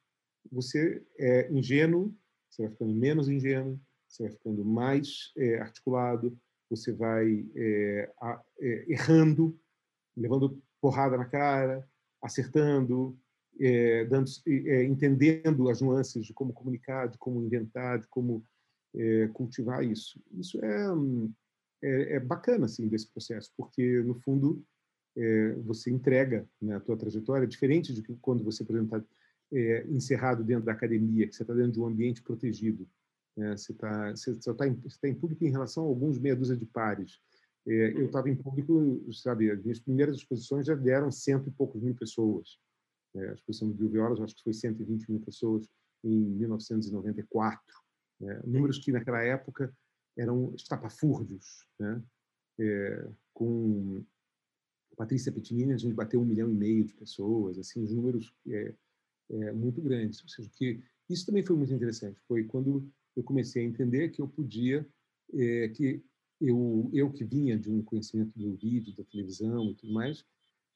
[0.53, 2.15] Você é ingênuo,
[2.57, 6.37] você vai ficando menos ingênuo, você vai ficando mais é, articulado,
[6.71, 9.59] você vai é, a, é, errando,
[10.17, 11.87] levando porrada na cara,
[12.23, 13.17] acertando,
[13.61, 18.45] é, dando, é, entendendo as nuances de como comunicar, de como inventar, de como
[18.95, 20.21] é, cultivar isso.
[20.33, 20.87] Isso é,
[21.83, 24.65] é, é, bacana assim desse processo, porque no fundo
[25.17, 29.16] é, você entrega né, a tua trajetória diferente de quando você, exemplo, está
[29.53, 32.89] é, encerrado dentro da academia, que você está dentro de um ambiente protegido.
[33.37, 36.65] Né, você está tá em, tá em público em relação a alguns meia dúzia de
[36.65, 37.21] pares.
[37.67, 41.95] eu estava em público, sabe, as minhas primeiras exposições já deram cento e poucos mil
[41.95, 42.59] pessoas.
[43.17, 45.69] É, a exposição do Violas, acho que foi 120 mil pessoas
[46.05, 47.61] em 1994.
[48.21, 48.41] Né?
[48.45, 49.75] Números que, naquela época,
[50.17, 51.67] eram estapafúrdios.
[51.79, 52.03] Né?
[52.61, 54.05] É, com
[54.97, 58.75] Patrícia Petinini, a gente bateu um milhão e meio de pessoas, assim, os números é,
[59.31, 60.23] é, muito grandes.
[60.23, 62.21] Ou seja, que isso também foi muito interessante.
[62.27, 64.87] Foi quando eu comecei a entender que eu podia,
[65.33, 66.03] é, que
[66.41, 70.25] eu, eu que vinha de um conhecimento do vídeo, da televisão e tudo mais,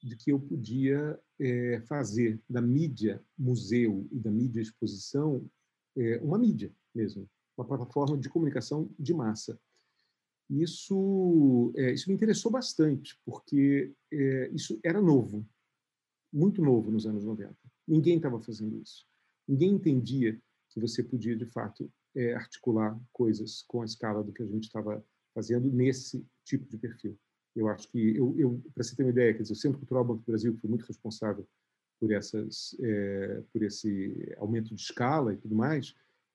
[0.01, 5.47] de que eu podia é, fazer da mídia museu e da mídia exposição
[5.95, 9.59] é, uma mídia mesmo, uma plataforma de comunicação de massa.
[10.49, 13.93] Isso, é, isso me interessou bastante, porque
[14.51, 15.47] isso era novo,
[16.33, 17.55] muito novo nos anos 90.
[17.87, 19.05] Ninguém estava fazendo isso.
[19.47, 21.91] Ninguém entendia que você podia, de fato,
[22.35, 25.03] articular coisas com a escala do que a gente estava
[25.33, 27.17] fazendo nesse tipo de perfil.
[27.55, 30.05] Eu acho que, eu, eu para você ter uma ideia, quer dizer, o Centro Cultural
[30.05, 31.47] Banco do Brasil foi muito responsável
[31.99, 35.93] por, essas, é, por esse aumento de escala e tudo mais,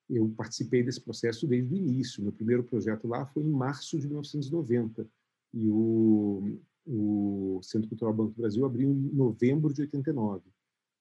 [0.09, 2.23] eu participei desse processo desde o início.
[2.23, 5.09] Meu primeiro projeto lá foi em março de 1990.
[5.53, 10.43] E o, o Centro Cultural Banco do Brasil abriu em novembro de 89.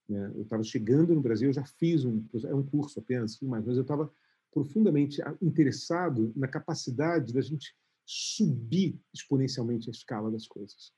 [0.08, 0.32] Né?
[0.36, 3.82] Eu estava chegando no Brasil, eu já fiz um, é um curso apenas, mas eu
[3.82, 4.12] estava
[4.51, 7.76] profundamente interessado na capacidade da gente
[8.06, 10.93] subir exponencialmente a escala das coisas.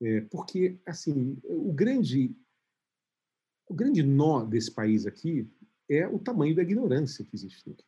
[0.00, 2.34] É, porque, assim, o grande,
[3.68, 5.50] o grande nó desse país aqui
[5.88, 7.84] é o tamanho da ignorância que existe aqui.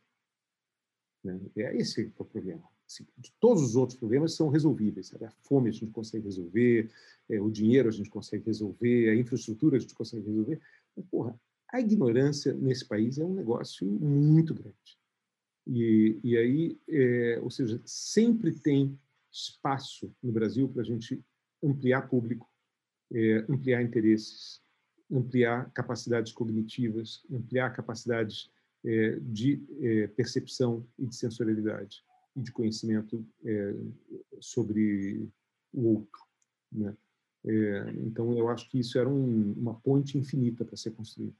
[1.24, 1.40] Né?
[1.56, 2.68] É esse é o problema.
[2.86, 3.04] Assim,
[3.40, 5.08] todos os outros problemas são resolvíveis.
[5.08, 5.24] Sabe?
[5.24, 6.90] A fome a gente consegue resolver,
[7.28, 10.60] é, o dinheiro a gente consegue resolver, a infraestrutura a gente consegue resolver.
[10.96, 11.38] Mas, porra,
[11.72, 14.98] a ignorância nesse país é um negócio muito grande.
[15.66, 18.96] E, e aí, é, ou seja, sempre tem
[19.32, 21.20] espaço no Brasil para a gente
[21.62, 22.48] ampliar público,
[23.12, 24.62] é, ampliar interesses,
[25.10, 28.48] ampliar capacidades cognitivas, ampliar capacidades
[28.84, 32.04] é, de é, percepção e de sensorialidade
[32.36, 33.74] e de conhecimento é,
[34.40, 35.26] sobre
[35.72, 36.20] o outro.
[36.70, 36.96] Né?
[37.44, 41.34] É, então, eu acho que isso era um, uma ponte infinita para ser construída.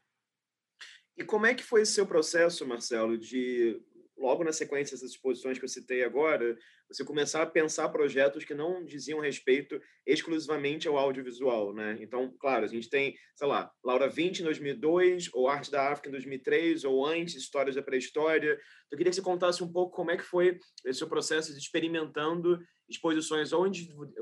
[1.16, 3.80] E como é que foi esse seu processo, Marcelo, de
[4.16, 6.56] logo na sequência dessas exposições que eu citei agora,
[6.88, 11.98] você começar a pensar projetos que não diziam respeito exclusivamente ao audiovisual, né?
[12.00, 16.08] Então, claro, a gente tem, sei lá, Laura 20 em 2002, ou Arte da África
[16.08, 18.52] em 2003, ou antes, Histórias da Pré-História.
[18.52, 21.52] Então, eu queria que você contasse um pouco como é que foi esse seu processo
[21.52, 22.58] de experimentando
[22.88, 23.66] exposições ou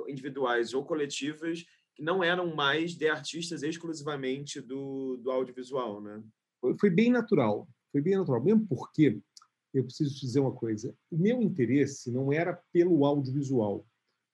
[0.09, 1.65] individuais ou coletivas
[1.95, 6.23] que não eram mais de artistas exclusivamente do, do audiovisual, né?
[6.61, 9.21] Foi, foi bem natural, foi bem natural, mesmo porque
[9.75, 10.95] eu preciso te dizer uma coisa.
[11.11, 13.87] O meu interesse não era pelo audiovisual.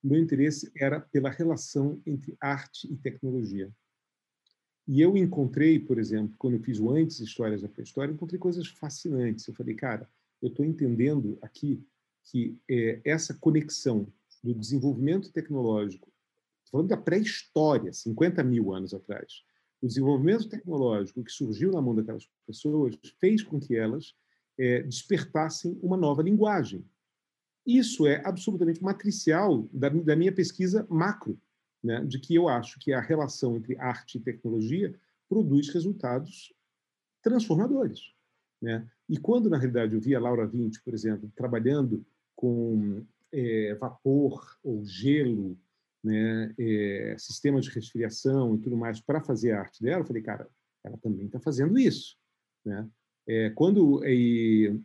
[0.02, 3.70] O meu interesse era pela relação entre arte e tecnologia.
[4.86, 8.66] E eu encontrei, por exemplo, quando eu fiz o Antes Histórias da Pré-História, encontrei coisas
[8.66, 9.46] fascinantes.
[9.46, 10.08] Eu falei, cara,
[10.42, 11.82] eu estou entendendo aqui
[12.24, 14.06] que é, essa conexão
[14.42, 16.12] do desenvolvimento tecnológico,
[16.70, 19.42] falando da pré-história, 50 mil anos atrás,
[19.82, 24.14] o desenvolvimento tecnológico que surgiu na mão daquelas pessoas fez com que elas
[24.58, 26.84] é, despertassem uma nova linguagem.
[27.66, 31.38] Isso é absolutamente matricial da, da minha pesquisa macro,
[31.82, 34.94] né, de que eu acho que a relação entre arte e tecnologia
[35.28, 36.52] produz resultados
[37.22, 38.12] transformadores.
[38.60, 38.86] Né?
[39.08, 44.58] E quando, na realidade, eu via a Laura Vinci, por exemplo, trabalhando com é, vapor
[44.62, 45.58] ou gelo,
[46.02, 50.22] né, é, sistemas de resfriação e tudo mais para fazer a arte dela, eu falei,
[50.22, 50.48] cara,
[50.82, 52.16] ela também está fazendo isso.
[52.64, 52.88] Né?
[53.30, 54.76] É, quando e,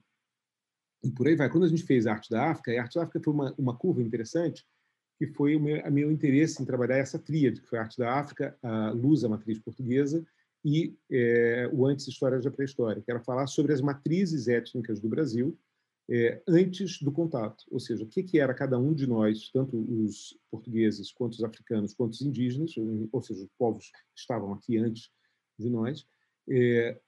[1.04, 1.50] e, por aí vai.
[1.50, 3.76] Quando a gente fez a arte da África, a arte da África foi uma, uma
[3.76, 4.64] curva interessante,
[5.18, 8.14] que foi o meu, meu interesse em trabalhar essa tríade, que foi a arte da
[8.14, 10.24] África, a luz, a matriz portuguesa,
[10.64, 15.10] e é, o Antes História da Pré-História, que era falar sobre as matrizes étnicas do
[15.10, 15.58] Brasil
[16.08, 19.76] é, antes do contato, ou seja, o que, que era cada um de nós, tanto
[19.76, 22.76] os portugueses, quanto os africanos, quanto os indígenas,
[23.12, 25.10] ou seja, os povos que estavam aqui antes
[25.58, 26.06] de nós,
[26.48, 27.00] é,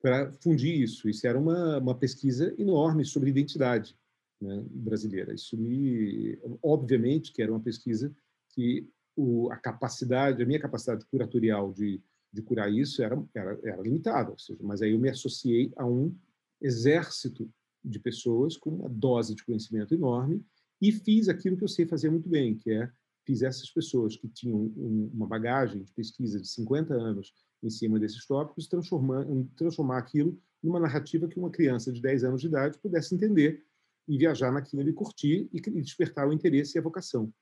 [0.00, 1.08] para fundir isso.
[1.08, 3.96] Isso era uma, uma pesquisa enorme sobre identidade
[4.40, 5.34] né, brasileira.
[5.34, 8.14] Isso me, obviamente, que era uma pesquisa
[8.50, 12.00] que o, a capacidade, a minha capacidade curatorial de,
[12.32, 14.30] de curar isso era, era, era limitada.
[14.30, 16.14] Ou seja, mas aí eu me associei a um
[16.60, 17.50] exército
[17.84, 20.44] de pessoas com uma dose de conhecimento enorme
[20.80, 22.90] e fiz aquilo que eu sei fazer muito bem, que é
[23.24, 27.32] fiz essas pessoas que tinham um, uma bagagem de pesquisa de 50 anos
[27.66, 32.46] em cima desses tópicos, transformar, aquilo numa narrativa que uma criança de 10 anos de
[32.46, 33.64] idade pudesse entender
[34.08, 37.32] e viajar naquilo e curtir e despertar o interesse e a vocação.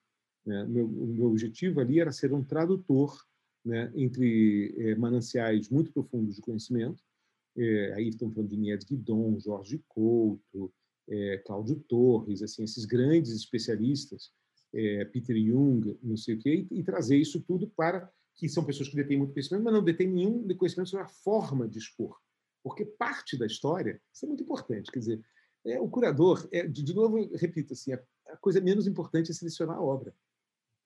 [0.44, 0.64] Né?
[0.64, 3.16] Meu, o meu objetivo ali era ser um tradutor
[3.64, 7.02] né, entre é, mananciais muito profundos de conhecimento.
[7.56, 10.72] É, aí estamos falando de Nietzsche Guidon, Jorge Couto,
[11.08, 14.32] é, Cláudio Torres, assim, esses grandes especialistas,
[15.12, 18.88] Peter Jung, não sei o quê, e, e trazer isso tudo para que são pessoas
[18.88, 22.18] que detêm muito conhecimento, mas não detêm nenhum conhecimento sobre a forma de expor.
[22.62, 25.24] Porque parte da história, isso é muito importante, quer dizer,
[25.64, 29.34] é, o curador, é, de, de novo, repito, assim, a, a, coisa menos importante é
[29.34, 30.14] selecionar a obra.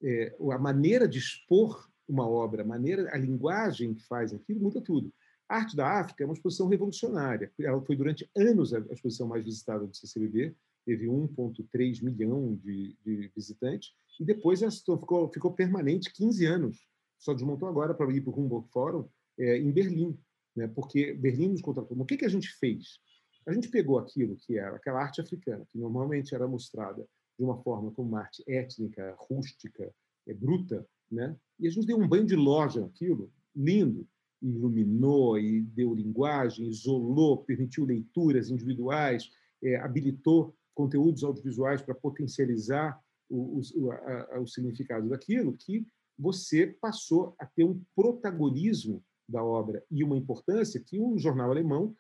[0.02, 4.80] É, a maneira de expor uma obra, a maneira, a linguagem que faz aquilo, muda
[4.80, 5.12] tudo.
[5.48, 7.52] A Arte da África é uma exposição revolucionária.
[7.58, 13.30] Ela foi durante anos a exposição mais visitada do CCBB, teve 1,3 milhão de, de,
[13.34, 16.88] visitantes, e depois ficou, ficou permanente 15 anos
[17.18, 19.08] só desmontou agora para ir para o Humboldt Forum
[19.38, 20.18] é, em Berlim,
[20.54, 20.68] né?
[20.68, 21.98] porque Berlim nos contratou.
[21.98, 23.00] O que, que a gente fez?
[23.46, 27.06] A gente pegou aquilo que era aquela arte africana, que normalmente era mostrada
[27.38, 29.92] de uma forma como uma arte étnica, rústica,
[30.26, 31.36] é, bruta, né?
[31.58, 34.06] e a gente deu um banho de loja naquilo, lindo,
[34.40, 39.30] iluminou e deu linguagem, isolou, permitiu leituras individuais,
[39.62, 45.86] é, habilitou conteúdos audiovisuais para potencializar o, o, a, o significado daquilo, que
[46.18, 51.94] você passou a ter um protagonismo da obra e uma importância que o jornal alemão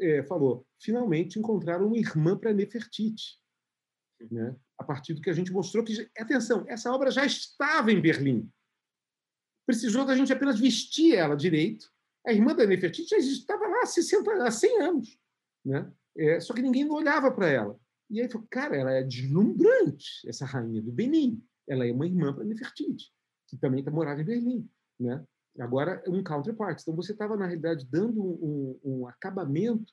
[0.00, 3.38] é, falou, finalmente encontraram uma irmã para Nefertiti.
[4.30, 4.54] Né?
[4.78, 8.50] A partir do que a gente mostrou que, atenção, essa obra já estava em Berlim.
[9.66, 11.90] Precisou da gente apenas vestir ela direito.
[12.26, 15.18] A irmã da Nefertiti já estava lá há, 60, há 100 anos.
[15.64, 15.92] Né?
[16.16, 17.78] É, só que ninguém olhava para ela.
[18.10, 21.42] E aí falou, cara, ela é deslumbrante, essa rainha do Benin.
[21.66, 23.10] Ela é uma irmã para Nefertiti,
[23.54, 24.68] que também está morada em Berlim.
[24.98, 25.24] Né?
[25.58, 26.80] Agora, um counterpart.
[26.80, 29.92] Então, você estava, na realidade, dando um, um, acabamento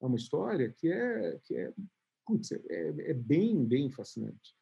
[0.00, 1.72] a uma história que é, que é,
[2.26, 2.60] putz, é,
[3.10, 4.54] é bem, bem fascinante.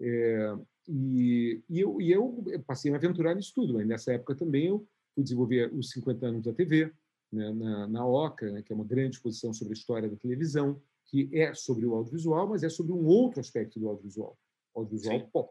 [0.00, 0.54] É,
[0.88, 3.74] e, e, eu, e eu passei a me aventurar nisso tudo.
[3.74, 6.92] Mas nessa época também eu fui desenvolver os 50 anos da TV,
[7.32, 10.80] né, na, na OCA, né, que é uma grande exposição sobre a história da televisão,
[11.06, 14.36] que é sobre o audiovisual, mas é sobre um outro aspecto do audiovisual,
[14.74, 15.26] audiovisual Sim.
[15.32, 15.50] pop.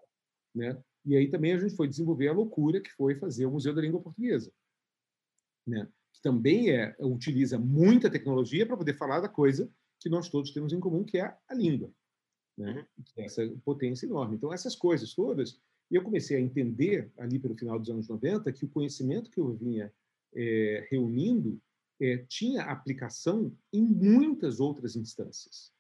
[0.54, 0.78] Né?
[1.06, 3.82] E aí também a gente foi desenvolver a loucura que foi fazer o Museu da
[3.82, 4.51] Língua Portuguesa,
[5.68, 5.88] né?
[6.14, 10.72] que também é, utiliza muita tecnologia para poder falar da coisa que nós todos temos
[10.74, 11.91] em comum, que é a língua.
[12.58, 12.86] Né?
[12.97, 13.04] Uhum.
[13.18, 14.36] É essa potência enorme.
[14.36, 18.51] Então, essas coisas todas, e eu comecei a entender, ali pelo final dos anos 90,
[18.51, 19.91] que o conhecimento que eu vinha
[20.36, 21.60] é, reunindo
[22.01, 25.72] é, tinha aplicação em muitas outras instâncias.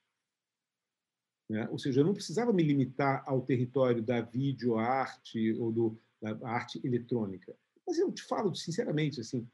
[1.49, 1.67] Né?
[1.69, 6.79] Ou seja, eu não precisava me limitar ao território da videoarte ou do, da arte
[6.83, 7.55] eletrônica.
[7.85, 9.47] Mas eu te falo sinceramente, assim,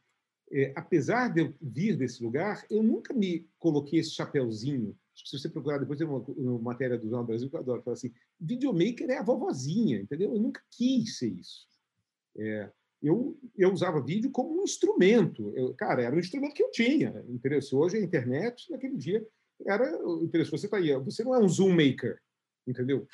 [0.52, 4.98] é, apesar de eu vir desse lugar, eu nunca me coloquei esse chapéuzinho.
[5.16, 7.96] Se você procurar depois, tem uma, uma matéria do Jornal Brasil que eu adoro, fala
[7.96, 10.34] assim, videomaker é a vovozinha, entendeu?
[10.34, 11.68] Eu nunca quis ser isso.
[12.38, 12.72] É,
[13.02, 15.52] eu, eu usava vídeo como um instrumento.
[15.56, 17.60] Eu, cara, era um instrumento que eu tinha, entendeu?
[17.74, 19.26] Hoje a internet, naquele dia,
[19.66, 19.90] era
[20.22, 20.52] interessante.
[20.52, 22.20] Você tá aí, você não é um Zoom maker,
[22.68, 23.08] entendeu?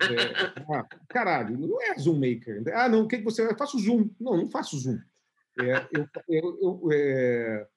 [0.00, 2.62] É, ah, caralho, não é Zoom maker.
[2.74, 3.42] Ah, não, o que, que você.
[3.42, 4.10] Eu faço Zoom.
[4.20, 4.98] Não, não faço Zoom.
[5.60, 7.68] É, eu, eu, eu é...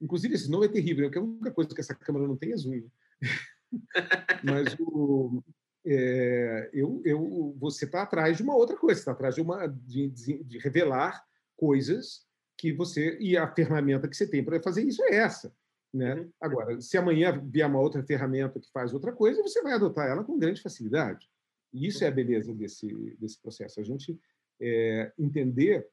[0.00, 2.56] Inclusive, esse nome é terrível, porque a única coisa que essa câmera não tem é
[2.56, 2.88] Zoom.
[4.42, 5.42] Mas o,
[5.84, 10.08] é, eu, eu, você está atrás de uma outra coisa, está atrás de, uma, de,
[10.08, 11.24] de, revelar
[11.56, 13.16] coisas que você.
[13.20, 15.54] E a ferramenta que você tem para fazer isso é essa.
[15.92, 16.14] Né?
[16.14, 16.32] Uhum.
[16.40, 20.24] Agora, se amanhã vier uma outra ferramenta que faz outra coisa, você vai adotar ela
[20.24, 21.28] com grande facilidade.
[21.72, 22.88] E isso é a beleza desse,
[23.18, 23.80] desse processo.
[23.80, 24.18] A gente
[24.60, 25.88] é, entender.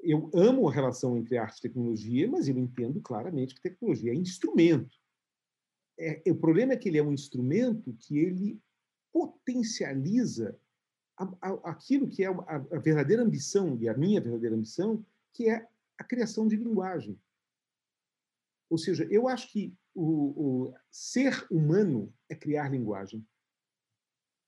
[0.00, 4.14] Eu amo a relação entre arte e tecnologia, mas eu entendo claramente que tecnologia é
[4.14, 4.96] instrumento.
[5.98, 8.60] É, o problema é que ele é um instrumento que ele
[9.12, 10.58] potencializa
[11.16, 15.48] a, a, aquilo que é a, a verdadeira ambição, e a minha verdadeira ambição, que
[15.48, 15.66] é
[15.96, 17.18] a criação de linguagem.
[18.74, 23.24] Ou seja, eu acho que o, o, ser humano é criar linguagem.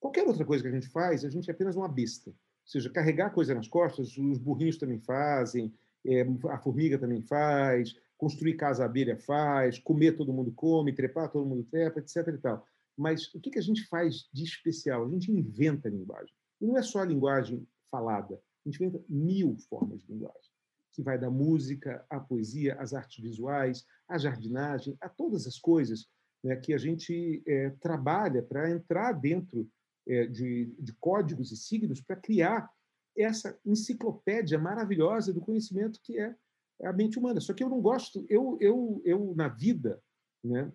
[0.00, 2.30] Qualquer outra coisa que a gente faz, a gente é apenas uma besta.
[2.30, 5.72] Ou seja, carregar coisa nas costas, os burrinhos também fazem,
[6.04, 11.46] é, a formiga também faz, construir casa abelha faz, comer todo mundo come, trepar todo
[11.46, 12.26] mundo trepa, etc.
[12.26, 12.66] E tal.
[12.96, 15.06] Mas o que, que a gente faz de especial?
[15.06, 16.34] A gente inventa a linguagem.
[16.60, 20.56] E não é só a linguagem falada, a gente inventa mil formas de linguagem
[20.96, 26.08] que vai da música à poesia, às artes visuais, à jardinagem, a todas as coisas
[26.42, 29.68] né, que a gente é, trabalha para entrar dentro
[30.06, 32.70] é, de, de códigos e signos para criar
[33.16, 36.36] essa enciclopédia maravilhosa do conhecimento que é
[36.82, 37.40] a mente humana.
[37.40, 40.02] Só que eu não gosto, eu, eu, eu na vida,
[40.44, 40.70] né,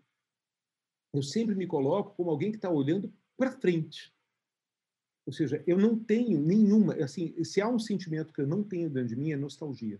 [1.13, 4.13] eu sempre me coloco como alguém que está olhando para frente.
[5.25, 8.89] Ou seja, eu não tenho nenhuma, assim, se há um sentimento que eu não tenho
[8.89, 9.99] dentro de mim é nostalgia.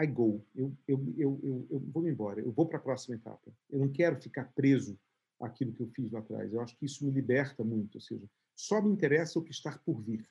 [0.00, 0.44] I go.
[0.54, 2.40] Eu, eu, eu, eu, eu vou embora.
[2.40, 3.52] Eu vou para a próxima etapa.
[3.70, 4.98] Eu não quero ficar preso
[5.40, 6.52] àquilo que eu fiz lá atrás.
[6.52, 7.96] Eu acho que isso me liberta muito.
[7.96, 8.26] Ou seja,
[8.56, 10.26] só me interessa o que está por vir.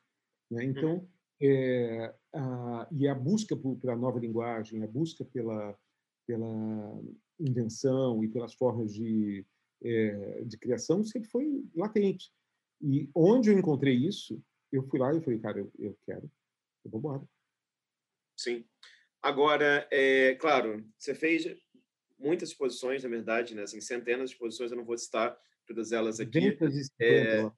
[0.50, 0.64] Né?
[0.66, 1.08] Então,
[1.42, 5.78] é, a, e a busca pela nova linguagem, a busca pela,
[6.26, 7.02] pela
[7.40, 9.46] invenção e pelas formas de,
[9.84, 12.32] é, de criação sempre foi latente.
[12.82, 14.42] E onde eu encontrei isso,
[14.72, 16.32] eu fui lá e falei, cara, eu, eu quero,
[16.84, 17.28] eu vou embora.
[18.38, 18.66] Sim.
[19.22, 21.46] Agora, é, claro, você fez
[22.18, 23.64] muitas exposições, na verdade, né?
[23.64, 26.58] Assim, centenas de exposições, eu não vou citar todas elas aqui.
[27.00, 27.52] É,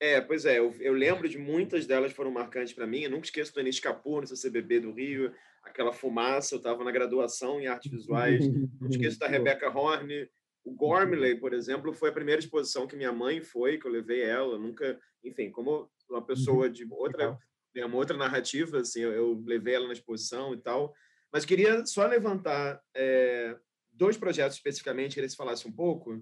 [0.00, 3.00] é, pois é, eu, eu, lembro de muitas delas foram marcantes para mim.
[3.00, 6.54] Eu nunca esqueço do Enis Capur, no CCBB do Rio, aquela fumaça.
[6.54, 8.40] Eu estava na graduação em artes visuais.
[8.80, 10.26] não esqueço da Rebecca Horn.
[10.64, 14.22] O Gormley, por exemplo, foi a primeira exposição que minha mãe foi, que eu levei
[14.22, 14.58] ela.
[14.58, 16.72] nunca, enfim, como uma pessoa uhum.
[16.72, 17.38] de outra
[17.74, 20.92] é uma outra narrativa, assim, eu, eu, levei ela na exposição e tal.
[21.32, 23.56] Mas queria só levantar é,
[23.92, 26.20] dois projetos especificamente, queria que você falasse um pouco,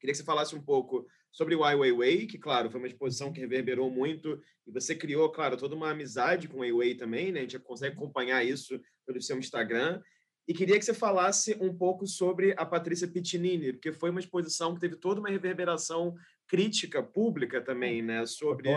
[0.00, 3.32] Queria que você falasse um pouco sobre o Ai Weiwei, que, claro, foi uma exposição
[3.32, 7.40] que reverberou muito, e você criou, claro, toda uma amizade com o Weiwei também, né?
[7.40, 10.00] A gente consegue acompanhar isso pelo seu Instagram.
[10.48, 14.74] E queria que você falasse um pouco sobre a Patrícia Pitinini, porque foi uma exposição
[14.74, 16.14] que teve toda uma reverberação
[16.46, 18.24] crítica pública também, né?
[18.26, 18.70] Sobre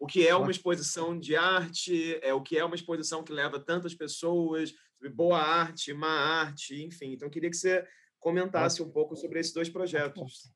[0.00, 3.60] o que é uma exposição de arte, é o que é uma exposição que leva
[3.60, 4.72] tantas pessoas,
[5.14, 7.12] boa arte, má arte, enfim.
[7.12, 7.86] Então, queria que você
[8.18, 10.50] comentasse um pouco sobre esses dois projetos.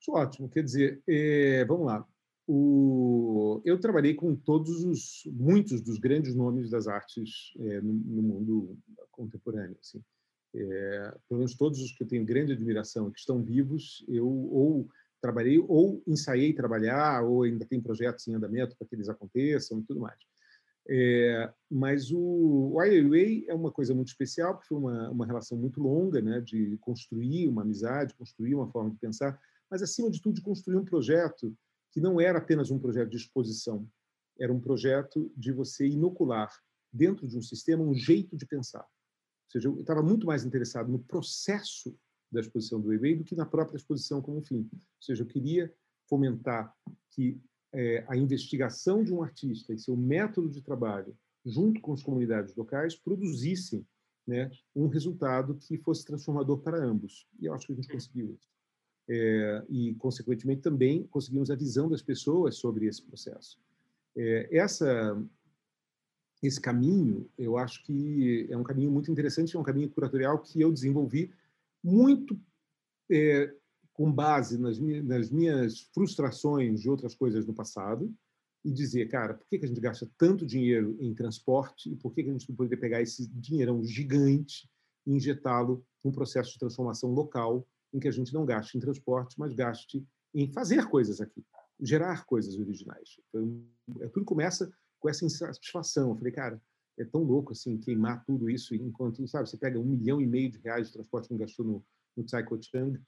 [0.00, 0.48] Acho ótimo.
[0.48, 2.06] Quer dizer, é, vamos lá.
[2.46, 8.22] O, eu trabalhei com todos os, muitos dos grandes nomes das artes é, no, no,
[8.22, 8.78] mundo
[9.10, 9.76] contemporâneo.
[9.82, 10.02] Assim.
[10.54, 14.88] É, pelo menos todos os que eu tenho grande admiração, que estão vivos, eu ou
[15.20, 19.82] trabalhei ou ensaiei trabalhar, ou ainda tem projetos em andamento para que eles aconteçam e
[19.84, 20.18] tudo mais.
[20.90, 25.58] É, mas o, o IAA é uma coisa muito especial, porque foi uma, uma relação
[25.58, 29.38] muito longa, né, de construir uma amizade, construir uma forma de pensar,
[29.70, 31.54] mas, acima de tudo, de construir um projeto
[31.92, 33.86] que não era apenas um projeto de exposição,
[34.38, 36.50] era um projeto de você inocular
[36.92, 38.80] dentro de um sistema um jeito de pensar.
[38.80, 41.94] Ou seja, eu estava muito mais interessado no processo
[42.30, 44.68] da exposição do eBay do que na própria exposição como fim.
[44.72, 45.72] Ou seja, eu queria
[46.08, 46.74] fomentar
[47.10, 47.40] que
[47.72, 52.54] é, a investigação de um artista e seu método de trabalho, junto com as comunidades
[52.54, 53.86] locais, produzissem
[54.26, 57.26] né, um resultado que fosse transformador para ambos.
[57.40, 58.48] E eu acho que a gente conseguiu isso.
[59.10, 63.58] É, e, consequentemente, também conseguimos a visão das pessoas sobre esse processo.
[64.14, 65.18] É, essa,
[66.42, 70.60] esse caminho, eu acho que é um caminho muito interessante, é um caminho curatorial que
[70.60, 71.32] eu desenvolvi
[71.82, 72.38] muito
[73.10, 73.52] é,
[73.92, 78.14] com base nas nas minhas, frustrações de outras coisas no passado
[78.64, 82.12] e dizer, cara, por que, que a gente gasta tanto dinheiro em transporte e por
[82.12, 84.68] que, que a gente não poderia pegar esse dinheirão gigante
[85.06, 89.38] e injetá-lo num processo de transformação local em que a gente não gaste em transporte,
[89.38, 91.44] mas gaste em fazer coisas aqui,
[91.80, 93.18] gerar coisas originais.
[93.28, 93.64] Então,
[94.00, 94.70] é, tudo começa
[95.00, 96.10] com essa insatisfação.
[96.10, 96.62] Eu falei, cara,
[96.98, 100.50] é tão louco assim queimar tudo isso enquanto, sabe, você pega um milhão e meio
[100.50, 101.84] de reais de transporte que gastou no,
[102.16, 102.98] no Chang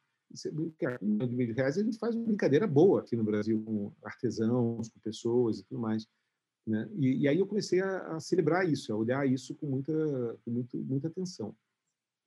[1.03, 4.89] um milhão de reais, a gente faz uma brincadeira boa aqui no Brasil, com artesãos,
[4.89, 6.07] com pessoas e tudo mais.
[6.67, 6.89] Né?
[6.97, 9.93] E, e aí eu comecei a, a, celebrar isso, a olhar isso com muita,
[10.45, 11.55] com muito, muita atenção.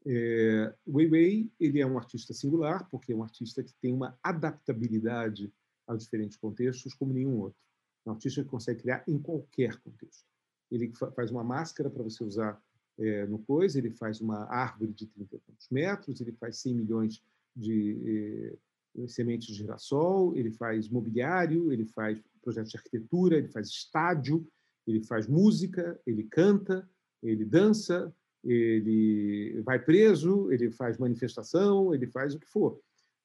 [0.06, 4.18] É, o Weiwei ele é um artista singular, porque é um artista que tem uma
[4.22, 5.54] adaptabilidade
[5.88, 7.60] a diferentes contextos como nenhum outro.
[8.06, 10.33] É um artista que consegue criar em qualquer contexto.
[10.74, 12.62] Ele faz uma máscara para você usar
[12.98, 15.38] é, no coisa, ele faz uma árvore de 30
[15.72, 17.24] metros, ele faz 100 milhões
[17.56, 18.52] de
[18.96, 24.46] eh, sementes de girassol, ele faz mobiliário, ele faz projetos de arquitetura, ele faz estádio,
[24.88, 26.88] ele faz música, ele canta,
[27.22, 28.14] ele dança,
[28.44, 32.80] ele vai preso, ele faz manifestação, ele faz o que for.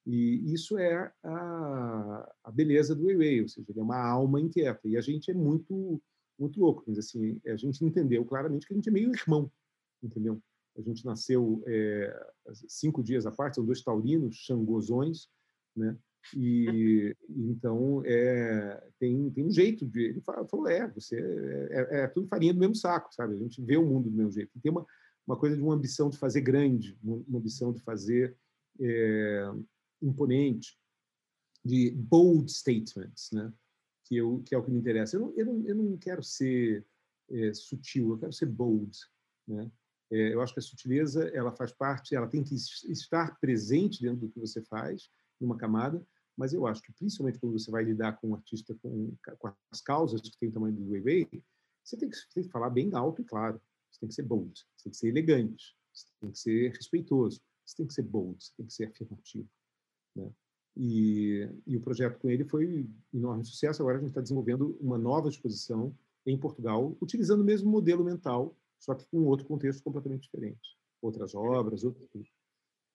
[0.06, 4.88] E isso é a, a beleza do Weiwei, ou seja, ele é uma alma inquieta.
[4.88, 6.00] E a gente é muito
[6.38, 9.50] muito louco, mas assim, a gente entendeu claramente que a gente é meio irmão,
[10.02, 10.40] entendeu?
[10.76, 12.30] A gente nasceu é,
[12.68, 15.28] cinco dias à parte, são dois taurinos, xangozões,
[15.74, 15.96] né?
[16.36, 20.04] E então é, tem, tem um jeito de.
[20.04, 23.34] Ele falou: é, você é, é, é, tudo farinha do mesmo saco, sabe?
[23.34, 24.50] A gente vê o mundo do mesmo jeito.
[24.54, 24.86] E tem uma,
[25.26, 28.36] uma coisa de uma ambição de fazer grande, uma ambição de fazer
[28.80, 29.50] é,
[30.00, 30.78] imponente,
[31.64, 33.52] de bold statements, né?
[34.08, 35.16] Que, eu, que é o que me interessa.
[35.16, 36.82] Eu não, eu não, eu não quero ser
[37.30, 38.96] é, sutil, eu quero ser bold,
[39.46, 39.70] né?
[40.10, 44.20] É, eu acho que a sutileza ela faz parte, ela tem que estar presente dentro
[44.20, 46.02] do que você faz, numa camada,
[46.34, 49.80] mas eu acho que principalmente quando você vai lidar com um artista com, com as
[49.82, 51.28] causas que tem o tamanho do Weiwei,
[51.84, 54.58] você tem que, tem que falar bem alto e claro, você tem que ser bold,
[54.74, 58.42] você tem que ser elegante, você tem que ser respeitoso, você tem que ser bold,
[58.42, 59.48] você tem que ser afirmativo.
[60.16, 60.30] Né?
[60.76, 63.82] E, e, o projeto com ele foi enorme sucesso.
[63.82, 65.92] Agora a gente está desenvolvendo uma nova exposição
[66.24, 70.76] em Portugal, utilizando o mesmo modelo mental só que com outro contexto completamente diferente.
[71.02, 72.26] Outras obras, outro tudo.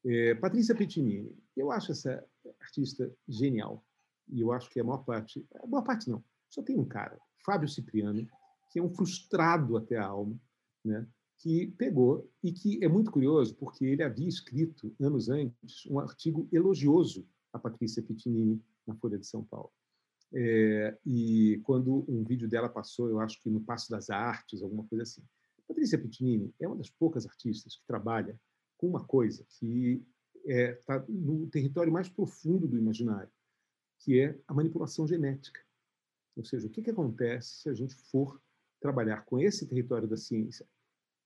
[0.06, 2.26] É, Patrícia Pettinini, eu acho essa
[2.60, 3.86] artista genial.
[4.30, 7.20] E eu acho que a maior parte, a maior parte não, só tem um cara,
[7.46, 8.26] Fábio Cipriano,
[8.72, 10.40] que é um frustrado até a alma,
[10.84, 11.08] né?
[11.40, 16.48] que pegou e que é muito curioso porque ele havia escrito anos antes um artigo
[16.54, 19.72] elogioso a Patrícia Pettinini na Folha de São Paulo.
[20.34, 24.84] É, e quando um vídeo dela passou, eu acho que no Passo das Artes, alguma
[24.86, 25.24] coisa assim,
[25.68, 28.40] Patrícia Pitinini é uma das poucas artistas que trabalha
[28.78, 30.04] com uma coisa que
[30.46, 33.32] está é, no território mais profundo do imaginário,
[34.00, 35.62] que é a manipulação genética.
[36.36, 38.42] Ou seja, o que, que acontece se a gente for
[38.80, 40.68] trabalhar com esse território da ciência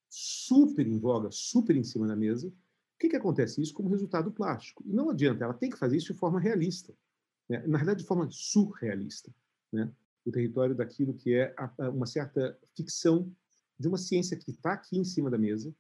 [0.10, 2.54] super em voga, super em cima da mesa,
[2.98, 3.62] O que, que acontece?
[3.62, 4.84] Isso como resultado plástico.
[4.84, 6.92] E não adianta, ela tem que fazer isso de forma realista.
[7.48, 7.64] Né?
[7.68, 9.32] Na verdade, de forma surrealista.
[9.72, 9.92] Né?
[10.26, 11.54] O território daquilo que é
[11.94, 13.32] uma certa ficção
[13.80, 15.72] de uma ciência que está aqui em cima da mesa,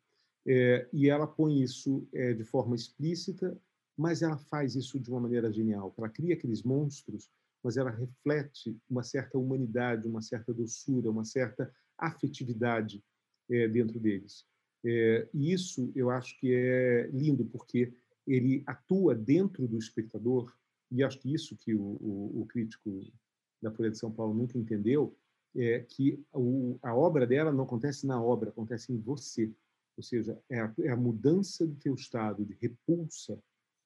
[0.45, 3.59] é, e ela põe isso é, de forma explícita,
[3.97, 5.91] mas ela faz isso de uma maneira genial.
[5.97, 7.31] Ela cria aqueles monstros,
[7.63, 13.03] mas ela reflete uma certa humanidade, uma certa doçura, uma certa afetividade
[13.49, 14.45] é, dentro deles.
[14.85, 17.93] É, e isso eu acho que é lindo, porque
[18.25, 20.53] ele atua dentro do espectador,
[20.91, 23.01] e acho que isso que o, o, o crítico
[23.61, 25.17] da Folha de São Paulo nunca entendeu,
[25.55, 29.51] é que o, a obra dela não acontece na obra, acontece em você.
[29.95, 33.41] Ou seja, é a, é a mudança do teu estado de repulsa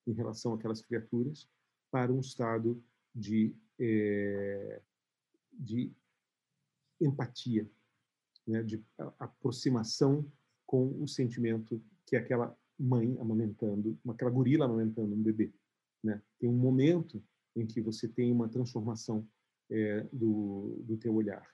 [0.06, 1.48] em relação àquelas criaturas
[1.90, 2.84] para um estado
[3.16, 4.82] de, é,
[5.54, 5.92] de
[7.00, 7.70] empatia,
[8.46, 8.62] né?
[8.64, 8.84] de
[9.20, 10.30] aproximação
[10.72, 15.52] com o sentimento que aquela mãe amamentando, aquela gorila amamentando um bebê.
[16.02, 16.22] Né?
[16.40, 17.22] Tem um momento
[17.54, 19.28] em que você tem uma transformação
[19.70, 21.46] é, do, do teu olhar.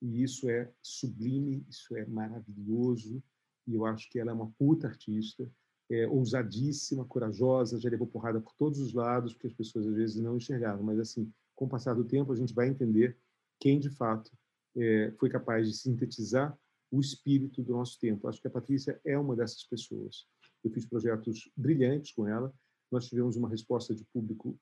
[0.00, 3.22] E isso é sublime, isso é maravilhoso,
[3.66, 5.46] e eu acho que ela é uma puta artista,
[5.90, 10.16] é, ousadíssima, corajosa, já levou porrada por todos os lados, porque as pessoas às vezes
[10.16, 13.18] não enxergavam, mas assim, com o passar do tempo a gente vai entender
[13.60, 14.32] quem de fato
[14.74, 16.58] é, foi capaz de sintetizar
[16.92, 18.28] o espírito do nosso tempo.
[18.28, 20.26] Acho que a Patrícia é uma dessas pessoas.
[20.62, 22.54] Eu fiz projetos brilhantes com ela,
[22.90, 24.56] nós tivemos uma resposta de público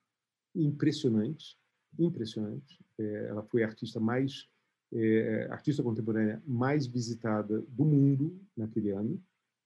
[0.55, 1.59] impressionante,
[1.99, 2.79] impressionante.
[2.97, 4.49] É, ela foi a artista mais
[4.93, 9.23] é, artista contemporânea mais visitada do mundo naquele ano,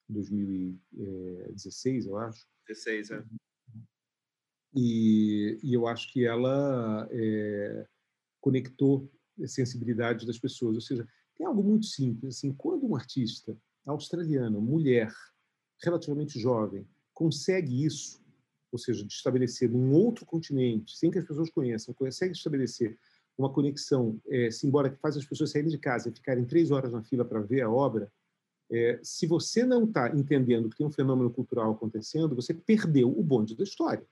[0.10, 2.48] 2016, eu acho.
[2.68, 3.24] 16, é.
[4.74, 7.88] E, e eu acho que ela é,
[8.42, 9.12] conectou
[9.42, 10.76] a sensibilidade das pessoas.
[10.76, 11.08] Ou seja,
[11.38, 12.38] tem algo muito simples.
[12.38, 15.14] Assim, quando um artista australiano, mulher,
[15.84, 18.22] relativamente jovem, consegue isso,
[18.72, 22.98] ou seja, de estabelecer num outro continente, sem que as pessoas conheçam, consegue estabelecer
[23.38, 26.94] uma conexão é, simbólica que faz as pessoas saírem de casa e ficarem três horas
[26.94, 28.12] na fila para ver a obra,
[28.72, 33.24] é, se você não está entendendo que tem um fenômeno cultural acontecendo, você perdeu o
[33.24, 34.06] bonde da história.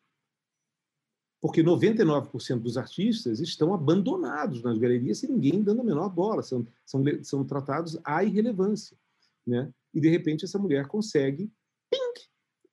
[1.43, 6.65] Porque 99% dos artistas estão abandonados nas galerias sem ninguém dando a menor bola, são,
[6.85, 8.97] são, são tratados à irrelevância.
[9.45, 9.69] Né?
[9.93, 11.51] E, de repente, essa mulher consegue
[11.91, 12.21] ping,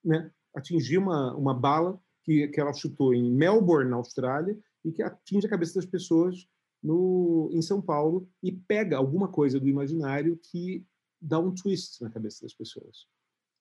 [0.05, 0.31] né?
[0.55, 5.49] atingir uma, uma bala que, que ela chutou em Melbourne, na Austrália, e que atinge
[5.49, 6.47] a cabeça das pessoas
[6.81, 10.87] no, em São Paulo e pega alguma coisa do imaginário que
[11.21, 13.09] dá um twist na cabeça das pessoas.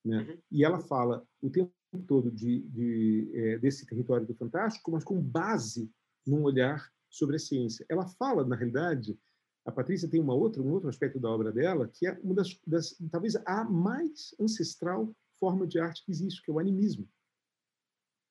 [0.09, 0.21] Né?
[0.23, 0.37] Uhum.
[0.51, 1.71] E ela fala o tempo
[2.07, 5.91] todo de, de é, desse território do fantástico, mas com base
[6.25, 7.85] num olhar sobre a ciência.
[7.89, 9.17] Ela fala, na realidade,
[9.65, 12.59] a Patrícia tem uma outra, um outro aspecto da obra dela, que é uma das,
[12.65, 17.07] das talvez a mais ancestral forma de arte que existe, que é o animismo.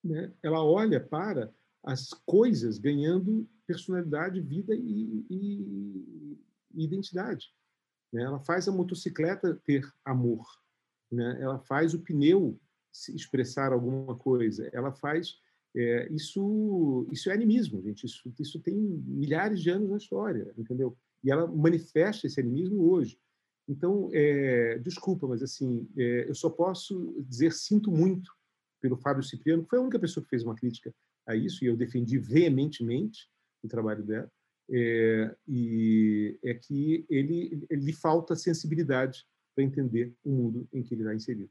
[0.05, 0.33] Né?
[0.43, 1.53] Ela olha para
[1.85, 6.39] as coisas ganhando personalidade, vida e, e,
[6.75, 7.53] e identidade.
[8.13, 8.23] Né?
[8.23, 10.47] Ela faz a motocicleta ter amor,
[11.11, 11.39] né?
[11.41, 12.59] ela faz o pneu
[13.15, 15.37] expressar alguma coisa, ela faz
[15.77, 18.05] é, isso isso é animismo, gente.
[18.05, 20.97] Isso, isso tem milhares de anos na história, entendeu?
[21.23, 23.19] E ela manifesta esse animismo hoje.
[23.69, 28.33] Então, é, desculpa, mas assim, é, eu só posso dizer sinto muito
[28.81, 30.95] pelo Fábio Cipriano, que foi a única pessoa que fez uma crítica
[31.27, 33.29] a isso, e eu defendi veementemente
[33.63, 34.31] o trabalho dela,
[34.71, 39.27] é, e é que ele, ele lhe falta sensibilidade
[39.59, 41.51] para entender o mundo em que ele está inserido.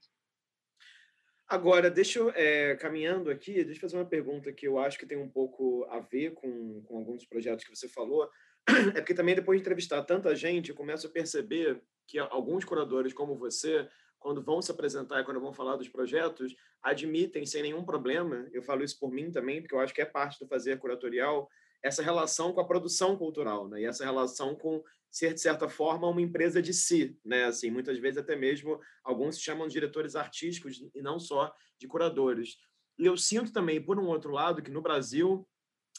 [1.46, 5.06] Agora, deixa eu, é, caminhando aqui, deixa eu fazer uma pergunta que eu acho que
[5.06, 8.30] tem um pouco a ver com, com alguns projetos que você falou.
[8.96, 13.14] É porque também depois de entrevistar tanta gente, eu começo a perceber que alguns curadores
[13.14, 13.88] como você
[14.20, 18.62] quando vão se apresentar e quando vão falar dos projetos, admitem sem nenhum problema, eu
[18.62, 21.48] falo isso por mim também, porque eu acho que é parte do fazer curatorial,
[21.88, 23.82] essa relação com a produção cultural, né?
[23.82, 27.46] E essa relação com ser de certa forma uma empresa de si, né?
[27.46, 31.88] Assim, muitas vezes até mesmo alguns se chamam de diretores artísticos e não só de
[31.88, 32.58] curadores.
[33.00, 35.48] E eu sinto também, por um outro lado, que no Brasil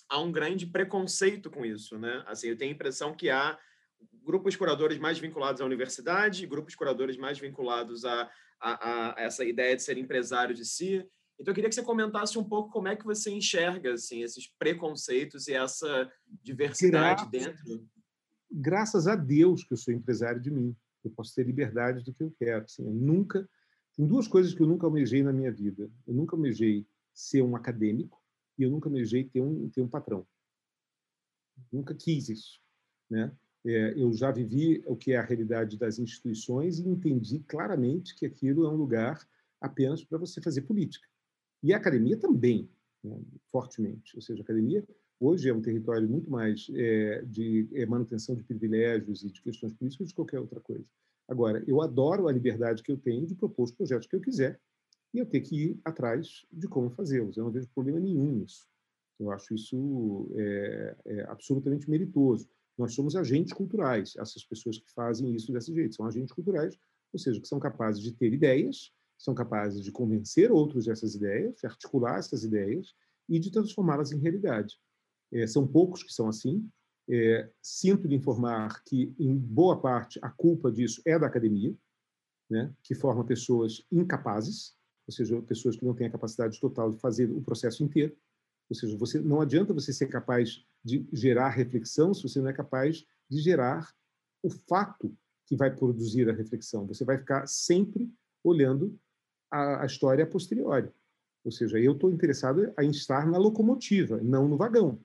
[0.08, 2.22] há um grande preconceito com isso, né?
[2.26, 3.58] Assim, eu tenho a impressão que há
[4.22, 8.30] grupos curadores mais vinculados à universidade, grupos curadores mais vinculados a,
[8.60, 11.06] a, a, essa ideia de ser empresário de si.
[11.38, 14.48] Então, eu queria que você comentasse um pouco como é que você enxerga assim, esses
[14.58, 16.10] preconceitos e essa
[16.42, 17.88] diversidade graças, dentro.
[18.50, 20.76] Graças a Deus que eu sou empresário de mim.
[21.04, 22.64] Eu posso ter liberdade do que eu quero.
[22.64, 23.48] Assim, eu nunca...
[23.96, 25.90] Tem duas coisas que eu nunca almejei na minha vida.
[26.06, 28.20] Eu nunca almejei ser um acadêmico
[28.56, 30.26] e eu nunca almejei ter um, ter um patrão.
[31.72, 32.60] Nunca quis isso.
[33.08, 33.32] Né?
[33.66, 38.26] É, eu já vivi o que é a realidade das instituições e entendi claramente que
[38.26, 39.26] aquilo é um lugar
[39.60, 41.07] apenas para você fazer política.
[41.62, 42.68] E a academia também,
[43.02, 44.14] né, fortemente.
[44.16, 44.84] Ou seja, a academia
[45.20, 49.72] hoje é um território muito mais é, de é, manutenção de privilégios e de questões
[49.72, 50.84] políticas do que qualquer outra coisa.
[51.28, 54.58] Agora, eu adoro a liberdade que eu tenho de propor os projetos que eu quiser
[55.12, 57.36] e eu ter que ir atrás de como fazê-los.
[57.36, 58.66] Eu não vejo problema nenhum nisso.
[59.18, 62.48] Eu acho isso é, é absolutamente meritoso.
[62.78, 65.96] Nós somos agentes culturais, essas pessoas que fazem isso desse jeito.
[65.96, 66.78] São agentes culturais,
[67.12, 71.56] ou seja, que são capazes de ter ideias, são capazes de convencer outros dessas ideias,
[71.56, 72.94] de articular essas ideias
[73.28, 74.78] e de transformá-las em realidade.
[75.32, 76.66] É, são poucos que são assim.
[77.10, 81.74] É, sinto de informar que, em boa parte, a culpa disso é da academia,
[82.48, 87.00] né, que forma pessoas incapazes, ou seja, pessoas que não têm a capacidade total de
[87.00, 88.16] fazer o processo inteiro.
[88.68, 92.52] Ou seja, você não adianta você ser capaz de gerar reflexão se você não é
[92.52, 93.90] capaz de gerar
[94.42, 95.16] o fato
[95.46, 96.86] que vai produzir a reflexão.
[96.86, 98.12] Você vai ficar sempre
[98.44, 98.98] olhando
[99.50, 100.28] a, a história.
[101.44, 105.02] Ou seja, eu estou interessado em estar na locomotiva, não no vagão.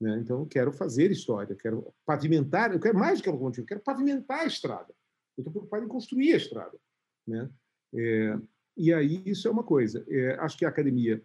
[0.00, 0.18] Né?
[0.18, 3.68] Então, eu quero fazer história, quero pavimentar, eu quero mais do que a locomotiva, eu
[3.68, 4.92] quero pavimentar a estrada.
[5.36, 6.78] Eu estou preocupado em construir a estrada.
[7.26, 7.48] Né?
[7.94, 8.38] É,
[8.76, 10.04] e aí, isso é uma coisa.
[10.08, 11.24] É, acho que a academia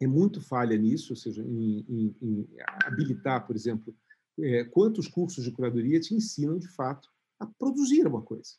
[0.00, 2.48] é muito falha nisso, ou seja, em, em, em
[2.84, 3.94] habilitar, por exemplo,
[4.38, 8.52] é, quantos cursos de curadoria te ensinam, de fato, a produzir uma coisa.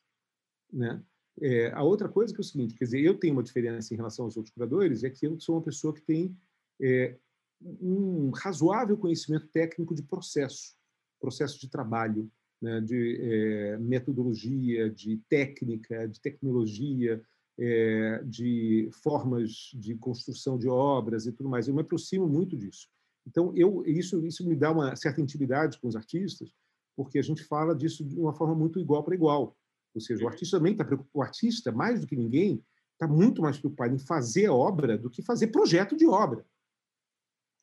[0.72, 1.04] Né?
[1.42, 3.98] É, a outra coisa que é o seguinte, quer dizer, eu tenho uma diferença em
[3.98, 6.36] relação aos outros curadores, é que eu sou uma pessoa que tem
[6.82, 7.16] é,
[7.62, 10.76] um razoável conhecimento técnico de processo,
[11.20, 12.32] processo de trabalho,
[12.62, 17.22] né, de é, metodologia, de técnica, de tecnologia,
[17.58, 21.68] é, de formas de construção de obras e tudo mais.
[21.68, 22.88] Eu me aproximo muito disso.
[23.26, 26.54] Então, eu, isso, isso me dá uma certa intimidade com os artistas,
[26.96, 29.57] porque a gente fala disso de uma forma muito igual para igual.
[29.98, 30.32] Ou seja, o uhum.
[30.32, 34.00] artista também está preocupado, o artista, mais do que ninguém, está muito mais preocupado em
[34.00, 36.46] fazer a obra do que fazer projeto de obra.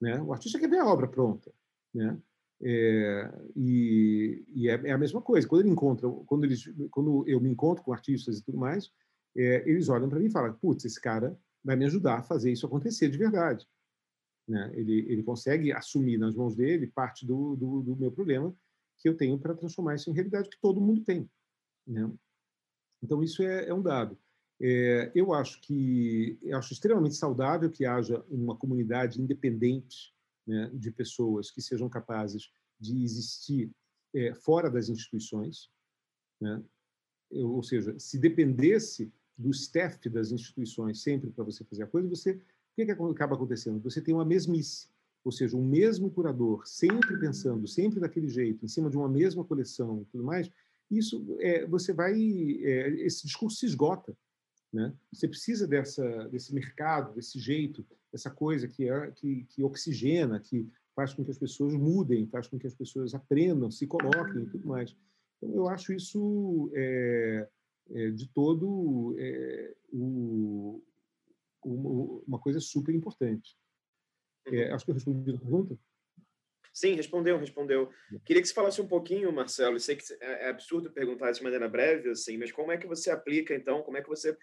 [0.00, 0.20] Né?
[0.20, 1.52] O artista quer ver a obra pronta.
[1.94, 2.18] Né?
[2.60, 5.46] É, e, e é, é, a mesma coisa.
[5.46, 8.90] Quando ele encontra, quando, eles, quando eu me encontro com artistas e tudo mais,
[9.36, 12.50] é, eles olham para mim e falam: putz, esse cara vai me ajudar a fazer
[12.50, 13.64] isso acontecer de verdade.
[14.48, 14.72] Né?
[14.74, 18.52] Ele, ele consegue assumir nas mãos dele parte do, do, do meu problema
[18.98, 21.30] que eu tenho para transformar isso em realidade que todo mundo tem.
[21.86, 22.10] Né?
[23.02, 24.18] Então, isso é, é um dado.
[24.60, 30.14] É, eu acho que eu acho extremamente saudável que haja uma comunidade independente
[30.46, 33.70] né, de pessoas que sejam capazes de existir
[34.14, 35.70] é, fora das instituições,
[36.40, 36.62] né?
[37.30, 42.08] eu, ou seja, se dependesse do staff das instituições sempre para você fazer a coisa,
[42.08, 42.40] você o
[42.76, 43.80] que, que acaba acontecendo?
[43.82, 44.88] Você tem uma mesmice,
[45.24, 49.44] ou seja, um mesmo curador sempre pensando, sempre daquele jeito, em cima de uma mesma
[49.44, 50.50] coleção e tudo mais.
[50.90, 54.16] Isso é, você vai, é, esse discurso se esgota,
[54.72, 54.92] né?
[55.12, 60.68] Você precisa dessa desse mercado, desse jeito, dessa coisa que é que, que oxigena, que
[60.94, 64.46] faz com que as pessoas mudem, faz com que as pessoas aprendam, se coloquem e
[64.46, 64.96] tudo mais.
[65.36, 67.48] Então, eu acho isso é,
[67.90, 70.82] é, de todo é, o,
[71.64, 73.56] uma coisa super importante.
[74.46, 74.74] É, uhum.
[74.74, 75.78] acho que eu respondi a pergunta.
[76.74, 77.88] Sim, respondeu, respondeu.
[78.26, 79.76] Queria que você falasse um pouquinho, Marcelo.
[79.76, 82.86] Eu sei que é, é absurdo perguntar de maneira breve, assim, mas como é que
[82.86, 84.36] você aplica, então, como é que você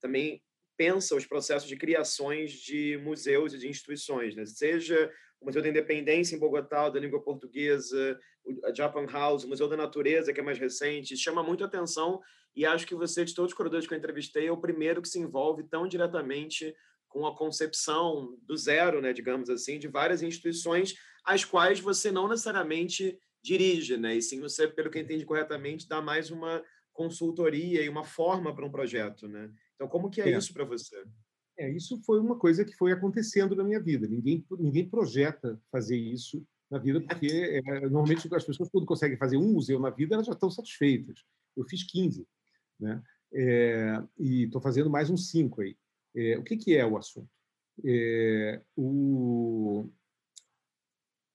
[0.00, 0.42] também
[0.76, 4.44] pensa os processos de criações de museus e de instituições, né?
[4.44, 5.10] seja
[5.40, 9.76] o Museu da Independência em Bogotá, da língua portuguesa, o Japan House, o Museu da
[9.76, 12.20] Natureza, que é mais recente, chama muito atenção
[12.54, 15.08] e acho que você, de todos os curadores que eu entrevistei, é o primeiro que
[15.08, 16.74] se envolve tão diretamente
[17.08, 20.94] com a concepção do zero, né, digamos assim, de várias instituições
[21.26, 24.16] às quais você não necessariamente dirige, né?
[24.16, 26.62] E sim você, pelo que entendi corretamente, dá mais uma
[26.92, 29.52] consultoria e uma forma para um projeto, né?
[29.74, 30.38] Então, como que é, é.
[30.38, 31.04] isso para você?
[31.58, 34.06] É, isso foi uma coisa que foi acontecendo na minha vida.
[34.06, 37.26] Ninguém, ninguém projeta fazer isso na vida, porque
[37.66, 41.24] é, normalmente as pessoas, quando conseguem fazer um museu na vida, elas já estão satisfeitas.
[41.56, 42.26] Eu fiz 15,
[42.78, 43.02] né?
[43.32, 45.76] É, e estou fazendo mais uns cinco aí.
[46.14, 47.28] É, o que, que, é o assunto?
[47.84, 49.90] É, o...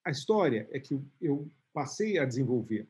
[0.04, 2.88] A história é que eu passei a desenvolver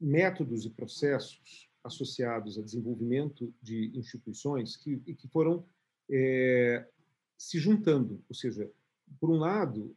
[0.00, 5.66] métodos e processos associados a desenvolvimento de instituições que, que foram
[6.10, 6.86] é,
[7.36, 8.22] se juntando.
[8.28, 8.70] Ou seja,
[9.18, 9.96] por um lado,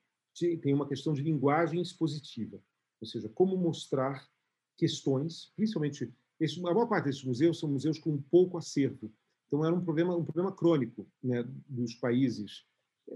[0.61, 2.59] tem uma questão de linguagem expositiva,
[2.99, 4.27] ou seja, como mostrar
[4.77, 9.11] questões, principalmente esse, a maior parte desses museus são museus com pouco acervo.
[9.47, 12.65] Então era um problema um problema crônico né, dos países,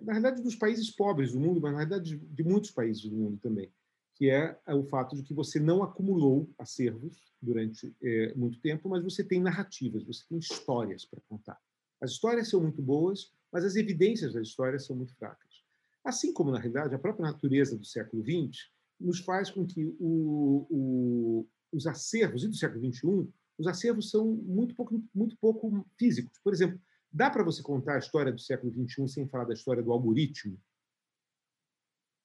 [0.04, 3.38] na realidade dos países pobres do mundo, mas na realidade de, muitos países do mundo
[3.38, 3.72] também,
[4.16, 9.04] que é o fato de que você não acumulou acervos durante é, muito tempo, mas
[9.04, 11.60] você tem narrativas, você tem histórias para contar.
[12.02, 15.64] As histórias são muito boas, mas as evidências das histórias são muito fracas.
[16.04, 18.70] Assim como, na realidade, a própria natureza do século XX
[19.00, 23.28] nos faz com que o, o, os acervos, e do século XXI,
[23.58, 26.40] os acervos são muito pouco, muito pouco físicos.
[26.44, 26.80] Por exemplo,
[27.12, 30.60] dá para você contar a história do século XXI sem falar da história do algoritmo?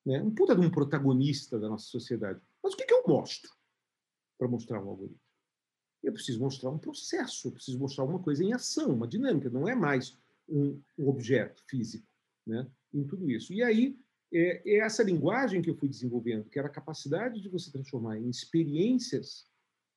[0.05, 0.21] Né?
[0.21, 2.41] Um puta de um protagonista da nossa sociedade.
[2.63, 3.51] Mas o que, que eu mostro
[4.39, 5.21] para mostrar um algoritmo?
[6.03, 9.69] Eu preciso mostrar um processo, eu preciso mostrar uma coisa em ação, uma dinâmica, não
[9.69, 10.19] é mais
[10.49, 12.07] um, um objeto físico
[12.47, 12.69] né?
[12.93, 13.53] em tudo isso.
[13.53, 13.99] E aí,
[14.33, 18.19] é, é essa linguagem que eu fui desenvolvendo, que era a capacidade de você transformar
[18.19, 19.47] em experiências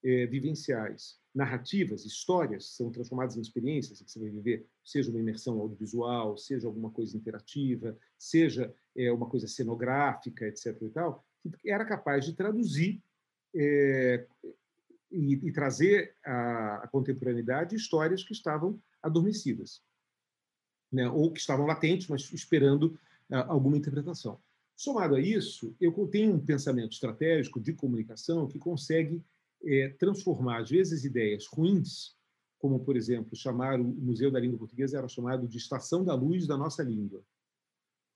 [0.04, 5.60] é, vivenciais, narrativas, histórias, são transformadas em experiências que você vai viver, seja uma imersão
[5.60, 10.82] audiovisual, seja alguma coisa interativa, seja é, uma coisa cenográfica, etc.
[10.82, 11.26] E tal,
[11.60, 13.04] que era capaz de traduzir
[13.54, 14.26] é,
[15.12, 19.84] e, e, trazer à, contemporaneidade histórias que estavam adormecidas,
[20.92, 21.10] né?
[21.10, 22.98] ou que estavam latentes, mas esperando
[23.30, 24.40] ah, alguma interpretação.
[24.76, 29.24] Somado a isso, eu tenho um pensamento estratégico de comunicação que consegue
[29.66, 32.16] é, transformar, às vezes, ideias ruins,
[32.60, 36.48] como, por exemplo, chamar o Museu da Língua Portuguesa era chamado de Estação da Luz
[36.48, 37.24] da Nossa Língua,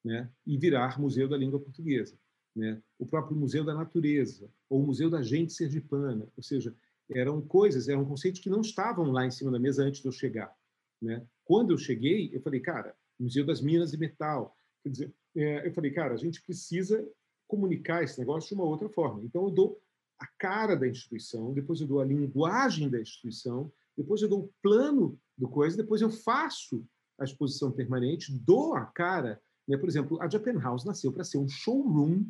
[0.04, 0.30] né?
[0.46, 2.18] e virar Museu da Língua Portuguesa.
[2.56, 2.82] Né?
[2.98, 6.76] O próprio Museu da Natureza, ou o Museu da Gente Sergipana, ou seja,
[7.12, 10.12] eram coisas, eram conceitos que não estavam lá em cima da mesa antes de eu
[10.12, 10.54] chegar.
[11.02, 11.26] Né?
[11.44, 14.56] Quando eu cheguei, eu falei, cara, Museu das Minas de Metal.
[14.84, 17.08] Quer dizer, é, eu falei, cara, a gente precisa
[17.48, 19.24] comunicar esse negócio de uma outra forma.
[19.24, 19.82] Então, eu dou
[20.20, 24.54] a cara da instituição, depois eu dou a linguagem da instituição, depois eu dou o
[24.62, 26.86] plano do coisa, depois eu faço
[27.20, 29.42] a exposição permanente, dou a cara.
[29.68, 29.78] Né?
[29.78, 32.26] Por exemplo, a Japan House nasceu para ser um showroom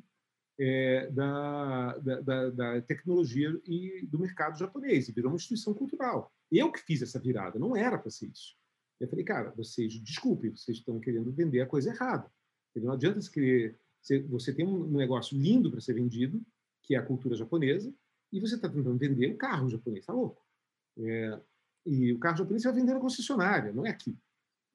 [0.59, 6.33] é, da, da, da, tecnologia e do mercado japonês, e virou uma instituição cultural.
[6.51, 8.57] Eu que fiz essa virada, não era para ser isso.
[8.99, 12.29] Eu falei, cara, vocês, desculpe, vocês estão querendo vender a coisa errada.
[12.75, 13.79] Não adianta você querer.
[14.29, 16.41] Você tem um negócio lindo para ser vendido,
[16.81, 17.93] que é a cultura japonesa,
[18.31, 20.43] e você está tentando vender o carro japonês, tá louco?
[20.97, 21.39] É,
[21.85, 24.17] e o carro japonês você vai vender na concessionária, não é aqui.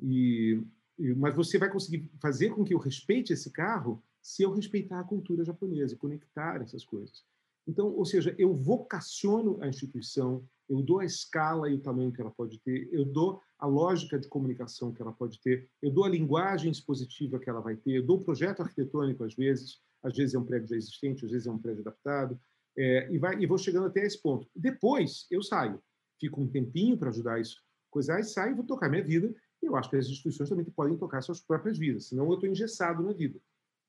[0.00, 0.60] E,
[0.98, 5.00] e, mas você vai conseguir fazer com que eu respeite esse carro se eu respeitar
[5.00, 7.24] a cultura japonesa, conectar essas coisas.
[7.66, 12.20] Então, ou seja, eu vocaciono a instituição, eu dou a escala e o tamanho que
[12.20, 16.04] ela pode ter, eu dou a lógica de comunicação que ela pode ter, eu dou
[16.04, 20.14] a linguagem expositiva que ela vai ter, eu dou o projeto arquitetônico às vezes, às
[20.14, 22.38] vezes é um prédio já existente, às vezes é um prédio adaptado,
[22.76, 24.46] é, e, vai, e vou chegando até esse ponto.
[24.54, 25.82] Depois eu saio,
[26.20, 27.56] fico um tempinho para ajudar isso,
[27.90, 30.96] coisar, e saio, vou tocar minha vida, e eu acho que as instituições também podem
[30.98, 33.40] tocar suas próprias vidas, senão eu estou engessado na vida.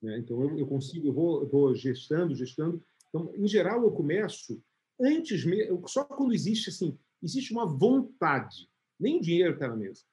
[0.01, 0.19] Né?
[0.19, 2.81] Então eu, eu, consigo, eu vou, eu vou gestando, gestando.
[3.09, 4.61] Então, em geral, eu começo
[4.99, 10.03] antes mesmo, só quando existe assim, existe uma vontade, nem o dinheiro está na mesa.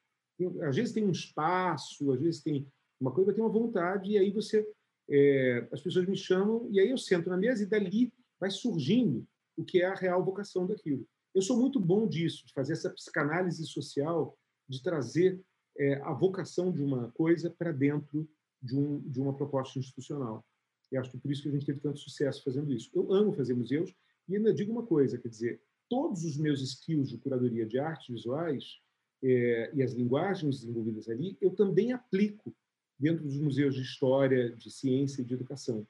[0.62, 2.66] Às vezes tem um espaço, às vezes tem
[3.00, 4.66] uma coisa, tem uma vontade, e aí você
[5.08, 9.26] é, as pessoas me chamam e aí eu sento na mesa e dali vai surgindo
[9.56, 11.06] o que é a real vocação daquilo.
[11.34, 14.36] Eu sou muito bom disso, de fazer essa psicanálise social,
[14.68, 15.40] de trazer
[15.76, 18.28] é, a vocação de uma coisa para dentro
[18.60, 20.44] de, um, de uma proposta institucional.
[20.90, 22.90] E acho que por isso que a gente teve tanto sucesso fazendo isso.
[22.94, 23.94] Eu amo fazer museus
[24.28, 28.08] e ainda digo uma coisa, quer dizer, todos os meus skills de curadoria de artes
[28.08, 28.80] visuais
[29.22, 32.54] é, e as linguagens desenvolvidas ali, eu também aplico
[33.02, 35.84] dentro dos museus de história, de ciência e de educação.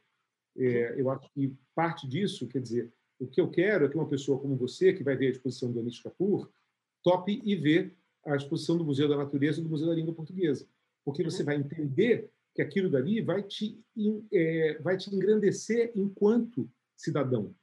[0.57, 2.91] É, eu acho que parte disso, quer dizer,
[3.21, 5.71] o que eu quero é que uma pessoa como você, que vai ver a exposição
[5.71, 6.51] do Anish Kapoor,
[7.03, 7.95] tope e ver
[8.25, 10.67] a exposição do Museu da Natureza e do Museu da Língua Portuguesa.
[11.05, 11.47] Porque você uhum.
[11.47, 13.79] vai entender que aquilo dali vai te,
[14.33, 17.55] é, vai te engrandecer enquanto cidadão.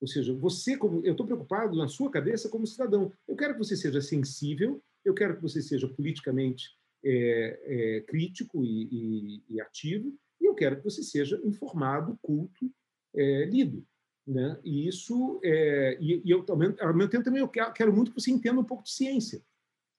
[0.00, 3.12] Ou seja, você, como eu estou preocupado na sua cabeça como cidadão.
[3.26, 8.64] Eu quero que você seja sensível, eu quero que você seja politicamente é, é, crítico
[8.64, 12.70] e, e, e, ativo, e eu quero que você seja informado, culto,
[13.14, 13.86] é, lido.
[14.26, 14.58] Né?
[14.64, 18.20] E isso, é, e, e, eu ao mesmo tempo também eu quero, quero, muito que
[18.20, 19.42] você entenda um pouco de ciência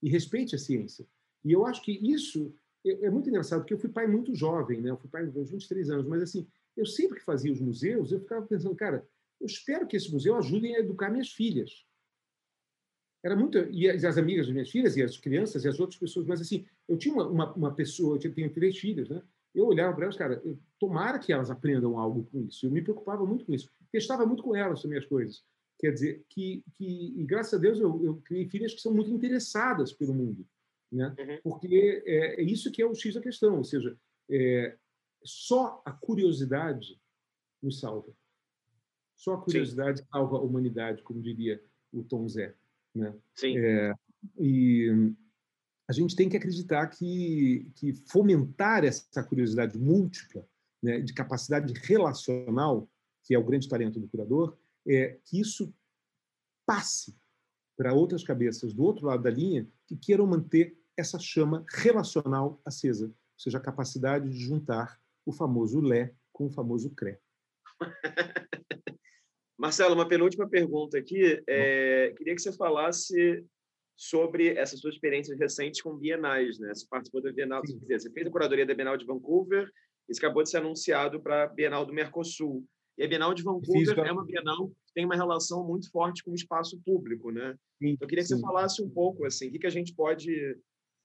[0.02, 1.06] e respeite a ciência.
[1.44, 2.54] E eu acho que isso
[2.86, 4.90] é, é muito engraçado, porque eu fui pai muito jovem, né?
[4.92, 8.20] eu fui pai aos 23 anos, mas assim, eu sempre que fazia os museus, eu
[8.22, 9.06] ficava pensando, cara,
[9.40, 11.86] eu espero que esse museu ajude a educar minhas filhas
[13.24, 16.26] era muito e as amigas das minhas filhas e as crianças e as outras pessoas
[16.26, 19.22] mas assim eu tinha uma, uma, uma pessoa eu tenho três filhas né
[19.56, 22.82] eu olhava para elas cara eu, tomara que elas aprendam algo com isso eu me
[22.82, 25.44] preocupava muito com isso testava muito com elas também as coisas
[25.80, 29.12] quer dizer que que e graças a Deus eu, eu criei filhas que são muito
[29.12, 30.46] interessadas pelo mundo
[30.92, 31.40] né uhum.
[31.44, 33.98] porque é, é, isso que é o x da questão ou seja
[34.30, 34.76] é,
[35.24, 37.00] só a curiosidade
[37.62, 38.14] nos salva
[39.16, 40.06] Só a curiosidade Sim.
[40.12, 41.64] salva a humanidade, como diria
[41.94, 42.56] o Tom Zé.
[42.96, 43.14] Né?
[43.36, 43.58] Sim.
[43.58, 43.94] É,
[44.40, 45.14] e
[45.88, 50.48] a gente tem que acreditar que, que fomentar essa curiosidade múltipla,
[50.82, 52.90] né, de capacidade relacional,
[53.24, 55.74] que é o grande talento do curador, é que isso
[56.66, 57.18] passe
[57.78, 63.08] para outras cabeças do outro lado da linha que queiram manter essa chama relacional acesa,
[63.08, 67.18] ou seja, a capacidade de juntar o famoso Lé com o famoso CRE.
[69.58, 71.42] Marcelo, uma penúltima pergunta aqui.
[71.48, 73.46] É, queria que você falasse
[73.96, 76.60] sobre essas suas experiências recentes com bienais.
[76.60, 76.74] Né?
[76.74, 79.70] Você participou da Bienal, dizer, você fez a curadoria da Bienal de Vancouver,
[80.10, 82.66] isso acabou de ser anunciado para a Bienal do Mercosul.
[82.98, 86.32] E a Bienal de Vancouver é uma Bienal que tem uma relação muito forte com
[86.32, 87.56] o espaço público, né?
[87.82, 88.36] Sim, então, eu queria que sim.
[88.36, 90.58] você falasse um pouco, assim, o que, que a gente pode...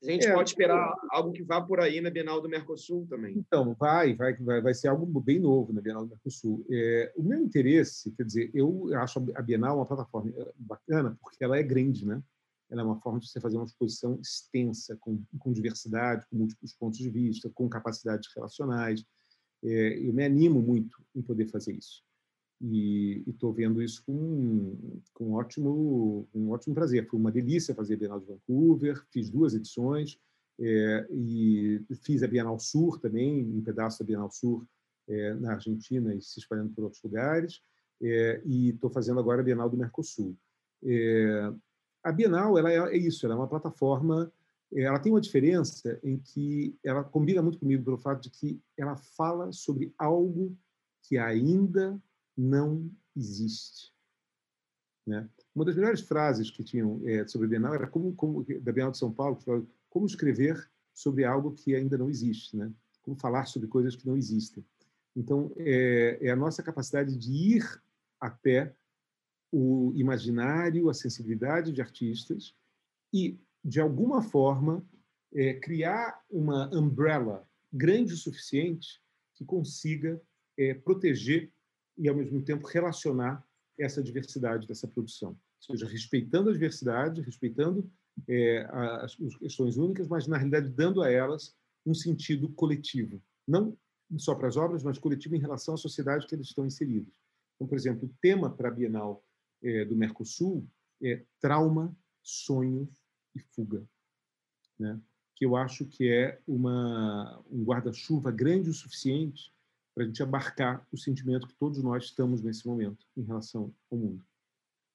[0.03, 3.37] A gente é, pode esperar algo que vá por aí na Bienal do Mercosul também.
[3.37, 6.65] Então, vai, vai, vai, vai ser algo bem novo na Bienal do Mercosul.
[6.71, 11.43] É, o meu interesse, quer dizer, eu acho a Bienal uma plataforma é, bacana porque
[11.43, 12.23] ela é grande, né?
[12.71, 16.75] Ela é uma forma de você fazer uma exposição extensa, com, com diversidade, com múltiplos
[16.75, 19.05] pontos de vista, com capacidades relacionais.
[19.65, 22.08] É, eu me animo muito em poder fazer isso
[22.61, 24.77] e estou vendo isso com,
[25.15, 27.07] com, ótimo, um ótimo prazer.
[27.07, 30.19] Foi uma delícia fazer a Bienal de Vancouver, fiz duas edições
[30.61, 34.67] é, e fiz a Bienal Sur também, um pedaço da Bienal Sur
[35.07, 37.63] é, na Argentina e se espalhando por outros lugares,
[38.03, 40.37] é, e estou fazendo agora a Bienal do Mercosul.
[42.03, 44.33] a Bienal ela é, é, isso, ela é uma plataforma,
[44.73, 48.97] ela tem uma diferença em que ela combina muito comigo pelo fato de que ela
[48.97, 50.55] fala sobre algo
[51.05, 51.99] que ainda
[52.39, 53.93] não existe.
[55.05, 55.29] Né?
[55.55, 58.93] Uma das melhores frases que tinham é, sobre a Bienal era como, como, da Bienal
[58.93, 59.39] de São Paulo,
[59.91, 62.73] como escrever sobre algo que ainda não existe, né?
[63.03, 64.65] como falar sobre coisas que não existem.
[65.17, 67.83] Então, é, é a nossa capacidade de ir
[68.21, 68.75] até
[69.51, 72.55] o imaginário, a sensibilidade de artistas
[73.13, 74.87] e, de alguma forma,
[75.33, 79.03] é, criar uma umbrella grande o suficiente
[79.35, 80.21] que consiga
[80.57, 81.51] é, proteger
[81.99, 83.45] e, ao mesmo tempo, relacionar
[83.79, 85.31] essa diversidade dessa produção.
[85.31, 87.91] Ou seja, respeitando a diversidade, respeitando
[88.29, 93.23] é, as, as questões únicas, mas, na realidade, dando a elas um sentido coletivo.
[93.47, 93.77] Não
[94.17, 97.21] só para as obras, mas coletivo em relação à sociedade que eles estão inseridos.
[97.55, 99.23] Então, por exemplo, o tema para a Bienal
[99.63, 100.67] é, do Mercosul
[101.03, 102.89] é trauma, sonhos
[103.35, 103.87] e fuga,
[104.79, 105.01] né?
[105.35, 109.53] que eu acho que é uma, um guarda-chuva grande o suficiente
[109.99, 113.99] para a gente abarcar o sentimento que todos nós estamos nesse momento em relação ao
[113.99, 114.25] mundo.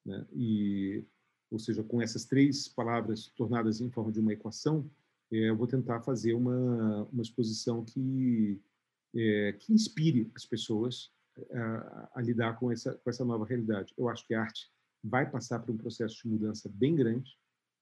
[0.05, 0.25] Né?
[0.31, 1.03] E,
[1.51, 4.89] ou seja, com essas três palavras tornadas em forma de uma equação,
[5.29, 8.61] é, eu vou tentar fazer uma, uma exposição que,
[9.13, 11.11] é, que inspire as pessoas
[11.51, 13.93] a, a, lidar com essa, com essa nova realidade.
[13.97, 14.71] Eu acho que a arte
[15.03, 17.37] vai passar por um processo de mudança bem grande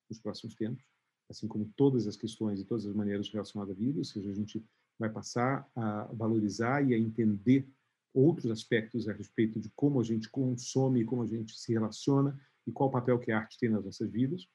[0.09, 0.83] nos próximos tempos,
[1.29, 4.33] assim como todas as questões e todas as maneiras relacionadas à vida, ou seja, a
[4.33, 4.65] gente
[5.01, 7.67] vai passar a valorizar e a entender
[8.13, 12.71] outros aspectos a respeito de como a gente consome, como a gente se relaciona e
[12.71, 14.47] qual o papel que a arte tem nas nossas vidas.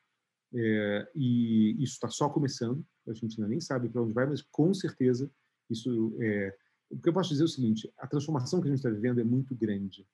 [0.55, 4.40] É, e isso está só começando, a gente ainda nem sabe para onde vai, mas
[4.40, 5.30] com certeza
[5.68, 6.57] isso é.
[6.88, 9.20] O que eu posso dizer é o seguinte: a transformação que a gente está vivendo
[9.20, 10.07] é muito grande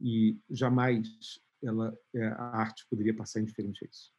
[0.00, 4.10] e jamais ela, é, a arte poderia passar indiferente a isso.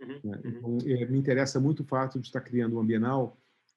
[0.00, 0.40] Uhum, né?
[0.44, 3.36] Então, é, me interessa muito o fato de estar criando uma Bienal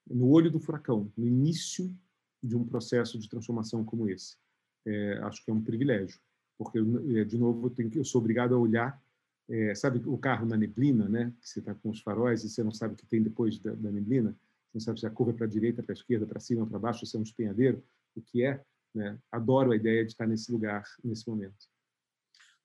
[0.10, 1.94] no olho do furacão, no início
[2.42, 4.38] de um processo de transformação como esse.
[4.86, 6.20] É, acho que é um privilégio,
[6.58, 9.02] porque, é, de novo, eu, tenho, eu sou obrigado a olhar,
[9.50, 11.34] é, sabe o carro na neblina, né?
[11.42, 13.74] Que você está com os faróis e você não sabe o que tem depois da,
[13.74, 14.32] da neblina,
[14.72, 16.66] você não sabe se a curva é para a direita, para a esquerda, para cima,
[16.66, 17.84] para baixo, se é um despenhadeiro,
[18.16, 18.62] o que é.
[18.94, 19.18] Né?
[19.32, 21.68] Adoro a ideia de estar nesse lugar, nesse momento.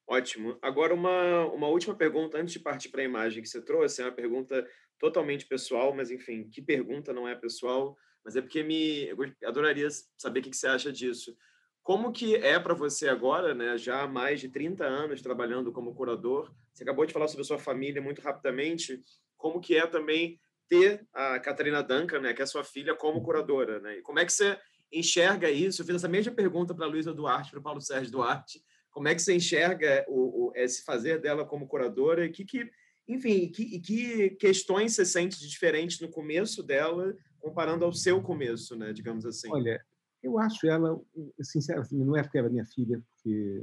[0.07, 0.59] Ótimo.
[0.63, 4.07] Agora, uma, uma última pergunta, antes de partir para a imagem que você trouxe, é
[4.07, 4.67] uma pergunta
[4.99, 9.89] totalmente pessoal, mas enfim, que pergunta não é pessoal, mas é porque me eu adoraria
[10.17, 11.37] saber o que você acha disso.
[11.83, 15.95] Como que é para você agora, né, já há mais de 30 anos trabalhando como
[15.95, 16.53] curador?
[16.75, 19.03] Você acabou de falar sobre a sua família muito rapidamente.
[19.37, 20.39] Como que é também
[20.69, 23.99] ter a Catarina Duncan, né, que é sua filha, como curadora, né?
[23.99, 24.59] E como é que você
[24.93, 25.81] enxerga isso?
[25.81, 28.63] Eu fiz essa mesma pergunta para a Luísa Duarte, para o Paulo Sérgio Duarte.
[28.91, 32.27] Como é que você enxerga o, o, esse fazer dela como curadora?
[32.27, 32.71] E que, que
[33.09, 38.23] enfim, e que, que questões você sente de diferente no começo dela comparando ao seu
[38.23, 39.51] começo, né, digamos assim?
[39.51, 39.83] Olha,
[40.23, 41.01] eu acho ela,
[41.41, 43.63] sinceramente, não é porque ela é minha filha, porque,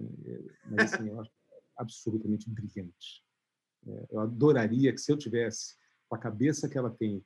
[0.66, 1.32] mas assim, eu acho
[1.78, 3.24] absolutamente brilhante.
[3.88, 5.76] É, eu adoraria que se eu tivesse
[6.08, 7.24] com a cabeça que ela tem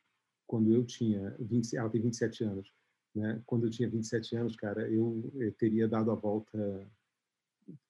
[0.48, 2.74] quando eu tinha 20, ela tem 27 anos,
[3.16, 3.40] né?
[3.46, 6.90] Quando eu tinha 27 anos, cara, eu, eu teria dado a volta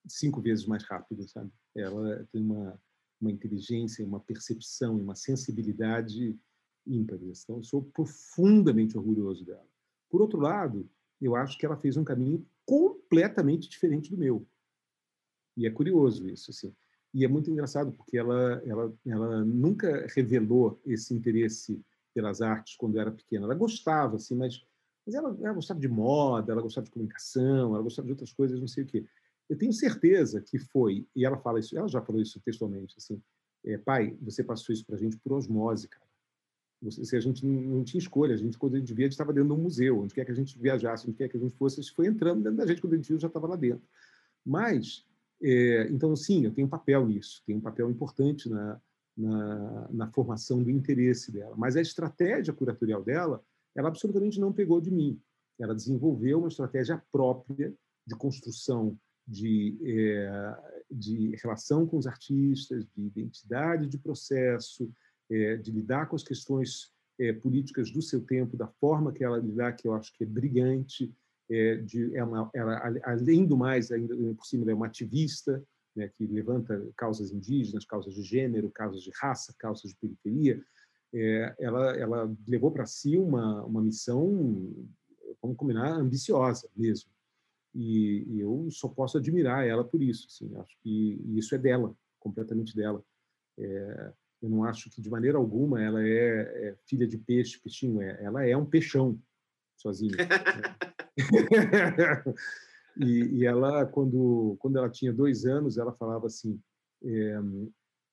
[0.06, 1.50] cinco vezes mais rápido, sabe?
[1.74, 2.78] Ela tem uma,
[3.20, 6.38] uma inteligência, uma percepção, uma sensibilidade
[6.86, 7.42] ímpares.
[7.44, 9.66] Então, eu sou profundamente orgulhoso dela.
[10.08, 10.88] Por outro lado,
[11.20, 14.46] eu acho que ela fez um caminho completamente diferente do meu.
[15.56, 16.74] E é curioso isso, assim.
[17.12, 21.80] E é muito engraçado porque ela, ela, ela nunca revelou esse interesse
[22.14, 23.44] pelas artes quando era pequena.
[23.44, 24.64] Ela gostava, assim, mas,
[25.04, 28.60] mas ela, ela gostava de moda, ela gostava de comunicação, ela gostava de outras coisas,
[28.60, 29.04] não sei o quê.
[29.50, 33.20] Eu tenho certeza que foi, e ela fala isso, ela já falou isso textualmente, assim,
[33.64, 36.06] é, pai, você passou isso para a gente por osmose, cara.
[36.80, 39.12] Você, se a gente não tinha escolha, a gente, quando a gente via, a gente
[39.12, 41.40] estava dentro de um museu, onde quer que a gente viajasse, onde quer que a
[41.40, 43.56] gente fosse, isso foi entrando dentro da gente, quando a gente viu, já estava lá
[43.56, 43.82] dentro.
[44.46, 45.04] Mas,
[45.42, 48.80] é, então, sim, eu tenho um papel nisso, tenho um papel importante na,
[49.16, 51.56] na, na, formação do interesse dela.
[51.56, 53.44] Mas a estratégia curatorial dela,
[53.74, 55.20] ela absolutamente não pegou de mim.
[55.58, 57.74] Ela desenvolveu uma estratégia própria
[58.06, 58.96] de construção
[59.30, 60.56] de, é,
[60.90, 64.90] de relação com os artistas, de identidade de processo,
[65.30, 69.38] é, de lidar com as questões é, políticas do seu tempo, da forma que ela
[69.38, 71.14] lidar, que eu acho que é brilhante.
[71.84, 75.60] De, é uma, ela, além do mais, ainda por cima, ela é uma ativista,
[75.96, 80.62] né, que levanta causas indígenas, causas de gênero, causas de raça, causas de periferia.
[81.58, 84.72] Ela, ela levou para si uma, uma missão,
[85.42, 87.10] vamos combinar, ambiciosa mesmo.
[87.74, 90.26] E, eu só posso admirar ela por isso.
[90.28, 93.04] Assim, acho que isso é dela, completamente dela.
[93.58, 98.00] É, eu não acho que de maneira alguma ela é, é filha de peixe, peixinho.
[98.00, 99.20] É, ela é um peixão
[99.76, 100.16] sozinha.
[100.16, 100.26] Né?
[102.96, 106.60] e, e, ela, quando quando ela tinha dois anos, ela falava assim:
[107.02, 107.36] é,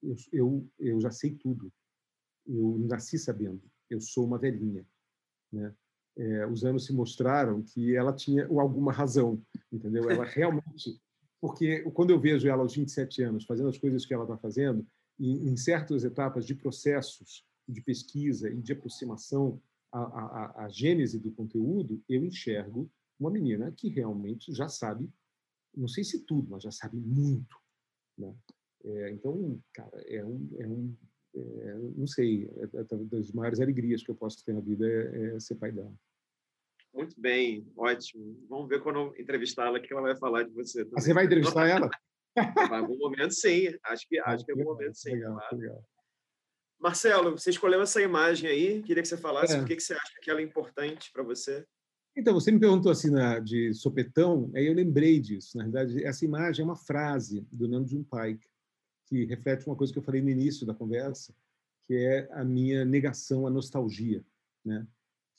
[0.03, 1.71] eu, eu, eu já sei tudo.
[2.45, 3.61] Eu nasci sabendo.
[3.89, 4.85] Eu sou uma velhinha,
[5.51, 5.73] né?
[6.17, 9.41] É, os anos se mostraram que ela tinha alguma razão,
[9.71, 10.09] entendeu?
[10.09, 10.99] Ela realmente,
[11.39, 14.85] porque quando eu vejo ela aos 27 anos fazendo as coisas que ela está fazendo,
[15.19, 19.61] em, em certas etapas de processos de pesquisa e de aproximação
[19.91, 22.89] à, à, à gênese do conteúdo, eu enxergo
[23.19, 25.11] uma menina que realmente já sabe,
[25.75, 27.57] não sei se tudo, mas já sabe muito.
[28.17, 28.33] Né?
[28.83, 30.95] É, então, cara, é um, é um
[31.35, 35.35] é, não sei, é, é, das maiores alegrias que eu posso ter na vida é,
[35.35, 35.93] é ser pai dela.
[36.97, 38.43] Muito bem, ótimo.
[38.49, 40.83] Vamos ver quando entrevistá-la que ela vai falar de você.
[40.83, 40.99] Também.
[40.99, 41.91] Você vai entrevistar ela?
[42.35, 43.67] Em algum momento, sim.
[43.83, 45.11] Acho que, acho que em algum momento, sim.
[45.11, 45.57] Legal, claro.
[45.57, 45.85] legal.
[46.79, 48.81] Marcelo, você escolheu essa imagem aí.
[48.81, 49.59] Queria que você falasse é.
[49.59, 51.63] por que você acha que ela é importante para você.
[52.15, 55.55] Então, você me perguntou assim na, de sopetão, aí eu lembrei disso.
[55.55, 58.43] Na verdade, essa imagem é uma frase do Namjoon Paik,
[59.05, 61.31] que reflete uma coisa que eu falei no início da conversa,
[61.85, 64.25] que é a minha negação à nostalgia,
[64.65, 64.87] né?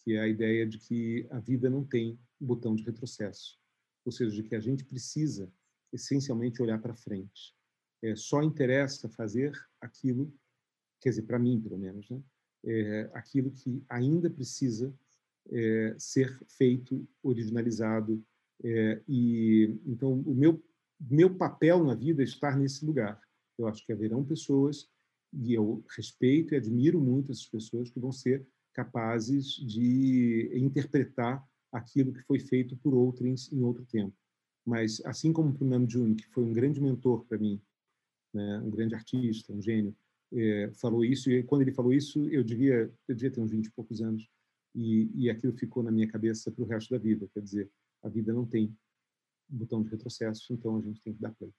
[0.08, 3.60] Que é a ideia de que a vida não tem botão de retrocesso,
[4.06, 5.52] ou seja, de que a gente precisa
[5.92, 7.54] essencialmente olhar para frente.
[8.02, 10.32] É, só interessa fazer aquilo,
[10.98, 12.22] quer dizer, para mim, pelo menos, né?
[12.64, 14.98] É, aquilo que ainda precisa
[15.50, 18.24] é, ser feito, originalizado.
[18.64, 20.64] É, e então o meu
[20.98, 23.20] meu papel na vida é estar nesse lugar.
[23.58, 24.88] Eu acho que haverão pessoas
[25.34, 28.48] e eu respeito e admiro muito essas pessoas que vão ser
[28.78, 34.16] capazes de interpretar aquilo que foi feito por outros em outro tempo.
[34.64, 37.60] Mas, assim como o Namjoon, que foi um grande mentor para mim,
[38.32, 39.96] né, um grande artista, um gênio,
[40.32, 43.66] é, falou isso, e quando ele falou isso, eu devia, eu devia ter uns 20
[43.66, 44.28] e poucos anos,
[44.76, 47.28] e, e aquilo ficou na minha cabeça para o resto da vida.
[47.34, 47.70] Quer dizer,
[48.04, 48.72] a vida não tem
[49.48, 51.52] botão de retrocesso, então a gente tem que dar play.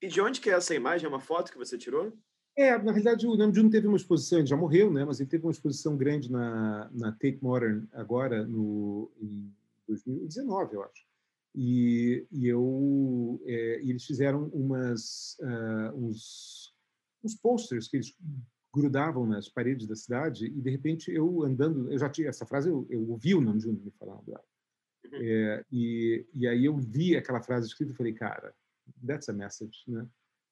[0.00, 1.04] E de onde que é essa imagem?
[1.04, 2.16] É uma foto que você tirou?
[2.56, 5.04] É, na realidade, o Namjoon teve uma exposição, ele já morreu, né?
[5.04, 9.52] Mas ele teve uma exposição grande na, na Tate Modern agora, no, em
[9.86, 11.06] 2019, eu acho.
[11.54, 16.72] E, e eu, é, eles fizeram umas, uh, uns,
[17.24, 18.14] uns posters que eles
[18.72, 22.68] grudavam nas paredes da cidade e de repente eu andando, eu já tinha essa frase,
[22.68, 24.38] eu, eu ouvi o nome junto me falando uhum.
[25.12, 28.54] é, e, e aí eu vi aquela frase escrita e falei, cara,
[29.04, 30.06] that's a message, né?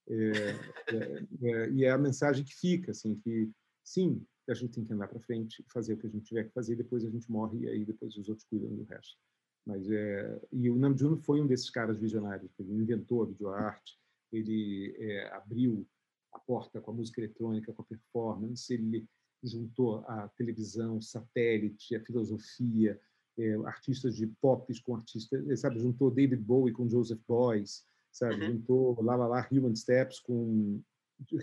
[0.08, 3.50] É, é, é, e é a mensagem que fica, assim, que
[3.84, 6.52] sim, a gente tem que andar para frente, fazer o que a gente tiver que
[6.52, 9.18] fazer, depois a gente morre e aí depois os outros cuidam do resto.
[9.66, 13.98] Mas é, e o Namjoon foi um desses caras visionários, ele inventou a videoarte,
[14.32, 15.86] ele é, abriu
[16.32, 19.06] a porta com a música eletrônica, com a performance, ele
[19.42, 22.98] juntou a televisão, satélite, a filosofia,
[23.38, 28.52] é, artistas de pop com artistas, sabe, juntou David Bowie com Joseph Beuys, sabe, uhum.
[28.52, 30.82] juntou lá lá lá Human Steps com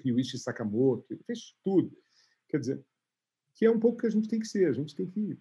[0.04, 1.96] Ryuichi Sakamoto, fez tudo.
[2.50, 2.86] Quer dizer,
[3.56, 5.38] que é um pouco que a gente tem que ser, a gente tem que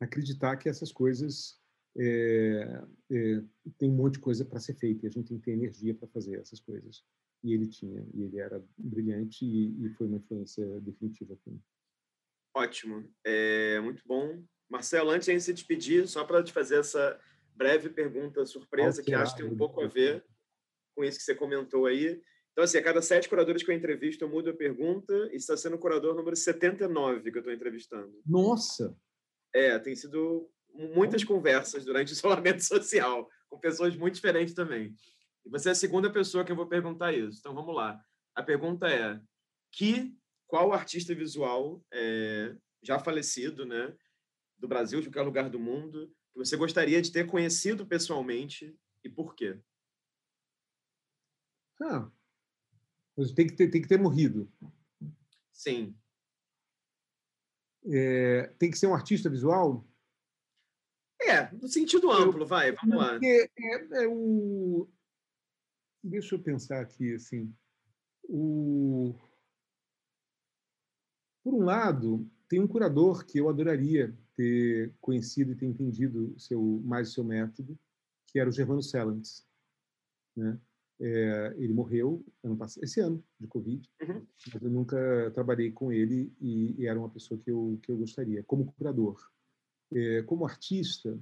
[0.00, 1.60] acreditar que essas coisas
[1.96, 3.42] é, é,
[3.76, 5.94] tem um monte de coisa para ser feita e a gente tem que ter energia
[5.94, 7.04] para fazer essas coisas.
[7.42, 11.62] E ele tinha, e ele era brilhante e, e foi uma influência definitiva para mim.
[12.54, 14.42] Ótimo, é muito bom.
[14.68, 17.18] Marcelo, antes de se despedir, só para te fazer essa
[17.54, 20.24] breve pergunta surpresa, que acho que tem um pouco a ver
[20.98, 22.20] com isso que você comentou aí.
[22.50, 25.56] Então, assim, a cada sete curadores que eu entrevisto, eu mudo a pergunta e está
[25.56, 28.20] sendo o curador número 79 que eu estou entrevistando.
[28.26, 28.98] Nossa!
[29.54, 34.92] É, tem sido muitas conversas durante o isolamento social, com pessoas muito diferentes também.
[35.46, 37.38] E você é a segunda pessoa que eu vou perguntar isso.
[37.38, 38.02] Então, vamos lá.
[38.34, 39.20] A pergunta é,
[39.70, 40.12] que,
[40.48, 43.94] qual artista visual é, já falecido, né,
[44.58, 49.08] do Brasil, de qualquer lugar do mundo, que você gostaria de ter conhecido pessoalmente e
[49.08, 49.60] por quê?
[51.80, 52.10] Ah,
[53.34, 54.50] tem que ter, tem que ter morrido.
[55.52, 55.96] Sim.
[57.86, 59.86] É, tem que ser um artista visual?
[61.20, 63.18] É, no sentido amplo, eu, vai, vamos lá.
[63.22, 64.88] É, é, é, o...
[66.02, 67.52] Deixa eu pensar aqui, assim.
[68.24, 69.14] O...
[71.42, 76.62] Por um lado, tem um curador que eu adoraria ter conhecido e ter entendido seu,
[76.84, 77.76] mais o seu método,
[78.26, 79.46] que era o Germano Sellens.
[80.36, 80.58] Né?
[81.00, 84.26] É, ele morreu ano passado, esse ano de Covid, uhum.
[84.52, 87.98] mas eu nunca trabalhei com ele e, e, era uma pessoa que eu, que eu
[87.98, 89.30] gostaria, como curador.
[89.92, 91.18] É, como artista,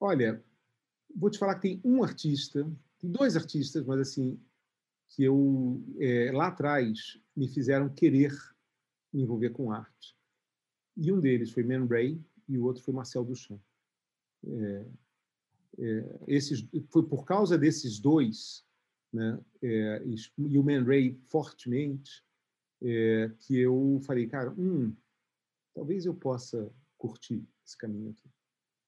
[0.00, 0.42] olha,
[1.14, 2.64] vou te falar que tem um artista,
[2.98, 4.40] tem dois artistas, mas assim,
[5.08, 8.32] que eu, é, lá atrás, me fizeram querer
[9.12, 10.16] me envolver com arte.
[10.96, 13.60] E um deles foi Man Ray e o outro foi Marcel Duchamp.
[14.46, 14.86] É,
[15.78, 18.64] é, esses, foi por causa desses dois,
[19.12, 20.02] né, é,
[20.36, 22.24] e o Man Ray fortemente,
[22.82, 24.94] é, que eu falei, cara, hum,
[25.74, 28.30] talvez eu possa curtir esse caminho aqui.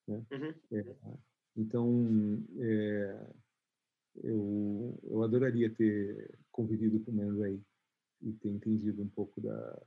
[0.07, 0.27] Né?
[0.33, 0.55] Uhum.
[0.73, 0.97] É,
[1.57, 3.27] então, é,
[4.23, 7.63] eu, eu adoraria ter convivido com o Man Ray
[8.23, 9.83] e ter entendido um pouco da,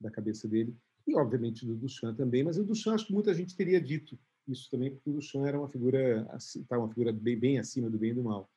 [0.00, 0.76] da cabeça dele.
[1.06, 4.18] E, obviamente, do Duchamp também, mas o Duchamp acho que muita gente teria dito
[4.48, 6.26] isso também porque o Duchamp era uma figura
[6.68, 8.50] tá uma figura bem, bem acima do bem e do mal.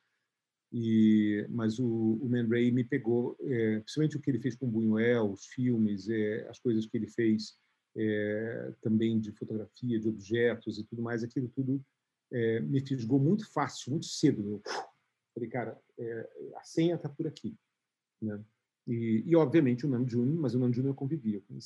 [0.72, 4.70] E mas o, o Man Ray me pegou é, principalmente o que ele fez com
[4.70, 7.56] Buñuel os filmes é, as coisas que ele fez
[7.96, 11.82] é, também de fotografia de objetos e tudo mais aquilo tudo
[12.30, 14.42] é, me fisgou muito fácil muito cedo.
[14.46, 14.62] Eu
[15.34, 17.56] falei cara é, a senha está por aqui
[18.20, 18.38] né?
[18.86, 21.58] E, e obviamente o Nam June mas o Nam June eu convivi eu né?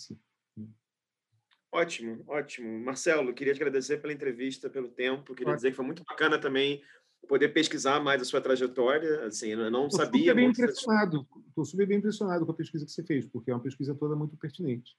[1.73, 2.79] Ótimo, ótimo.
[2.85, 5.35] Marcelo, queria te agradecer pela entrevista, pelo tempo.
[5.35, 5.57] Queria ótimo.
[5.57, 6.83] dizer que foi muito bacana também
[7.27, 9.25] poder pesquisar mais a sua trajetória.
[9.25, 10.21] Assim, eu não Tô sabia.
[10.21, 11.27] Estou bem impressionado.
[11.49, 14.15] Estou super bem impressionado com a pesquisa que você fez, porque é uma pesquisa toda
[14.15, 14.95] muito pertinente.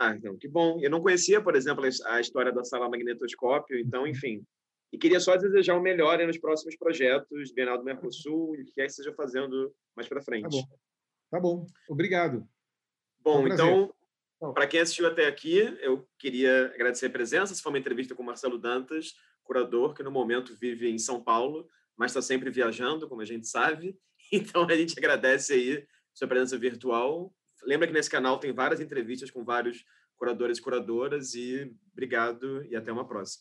[0.00, 0.80] Ah, então, que bom.
[0.82, 4.08] Eu não conhecia, por exemplo, a história da sala magnetoscópio, então, uhum.
[4.08, 4.44] enfim.
[4.92, 8.82] E queria só desejar o melhor nos próximos projetos, Bienal do Mercosul, e que que
[8.82, 10.44] esteja fazendo mais para frente.
[10.44, 10.68] Tá bom.
[11.30, 11.66] Tá bom.
[11.88, 12.48] Obrigado.
[13.20, 13.94] Bom, um então,
[14.54, 17.52] para quem assistiu até aqui, eu queria agradecer a presença.
[17.52, 21.68] Essa foi uma entrevista com Marcelo Dantas, curador que no momento vive em São Paulo,
[21.96, 23.96] mas está sempre viajando, como a gente sabe.
[24.30, 27.34] Então a gente agradece aí sua presença virtual.
[27.62, 29.82] Lembra que nesse canal tem várias entrevistas com vários
[30.18, 33.36] curadores e curadoras e obrigado e até uma próxima.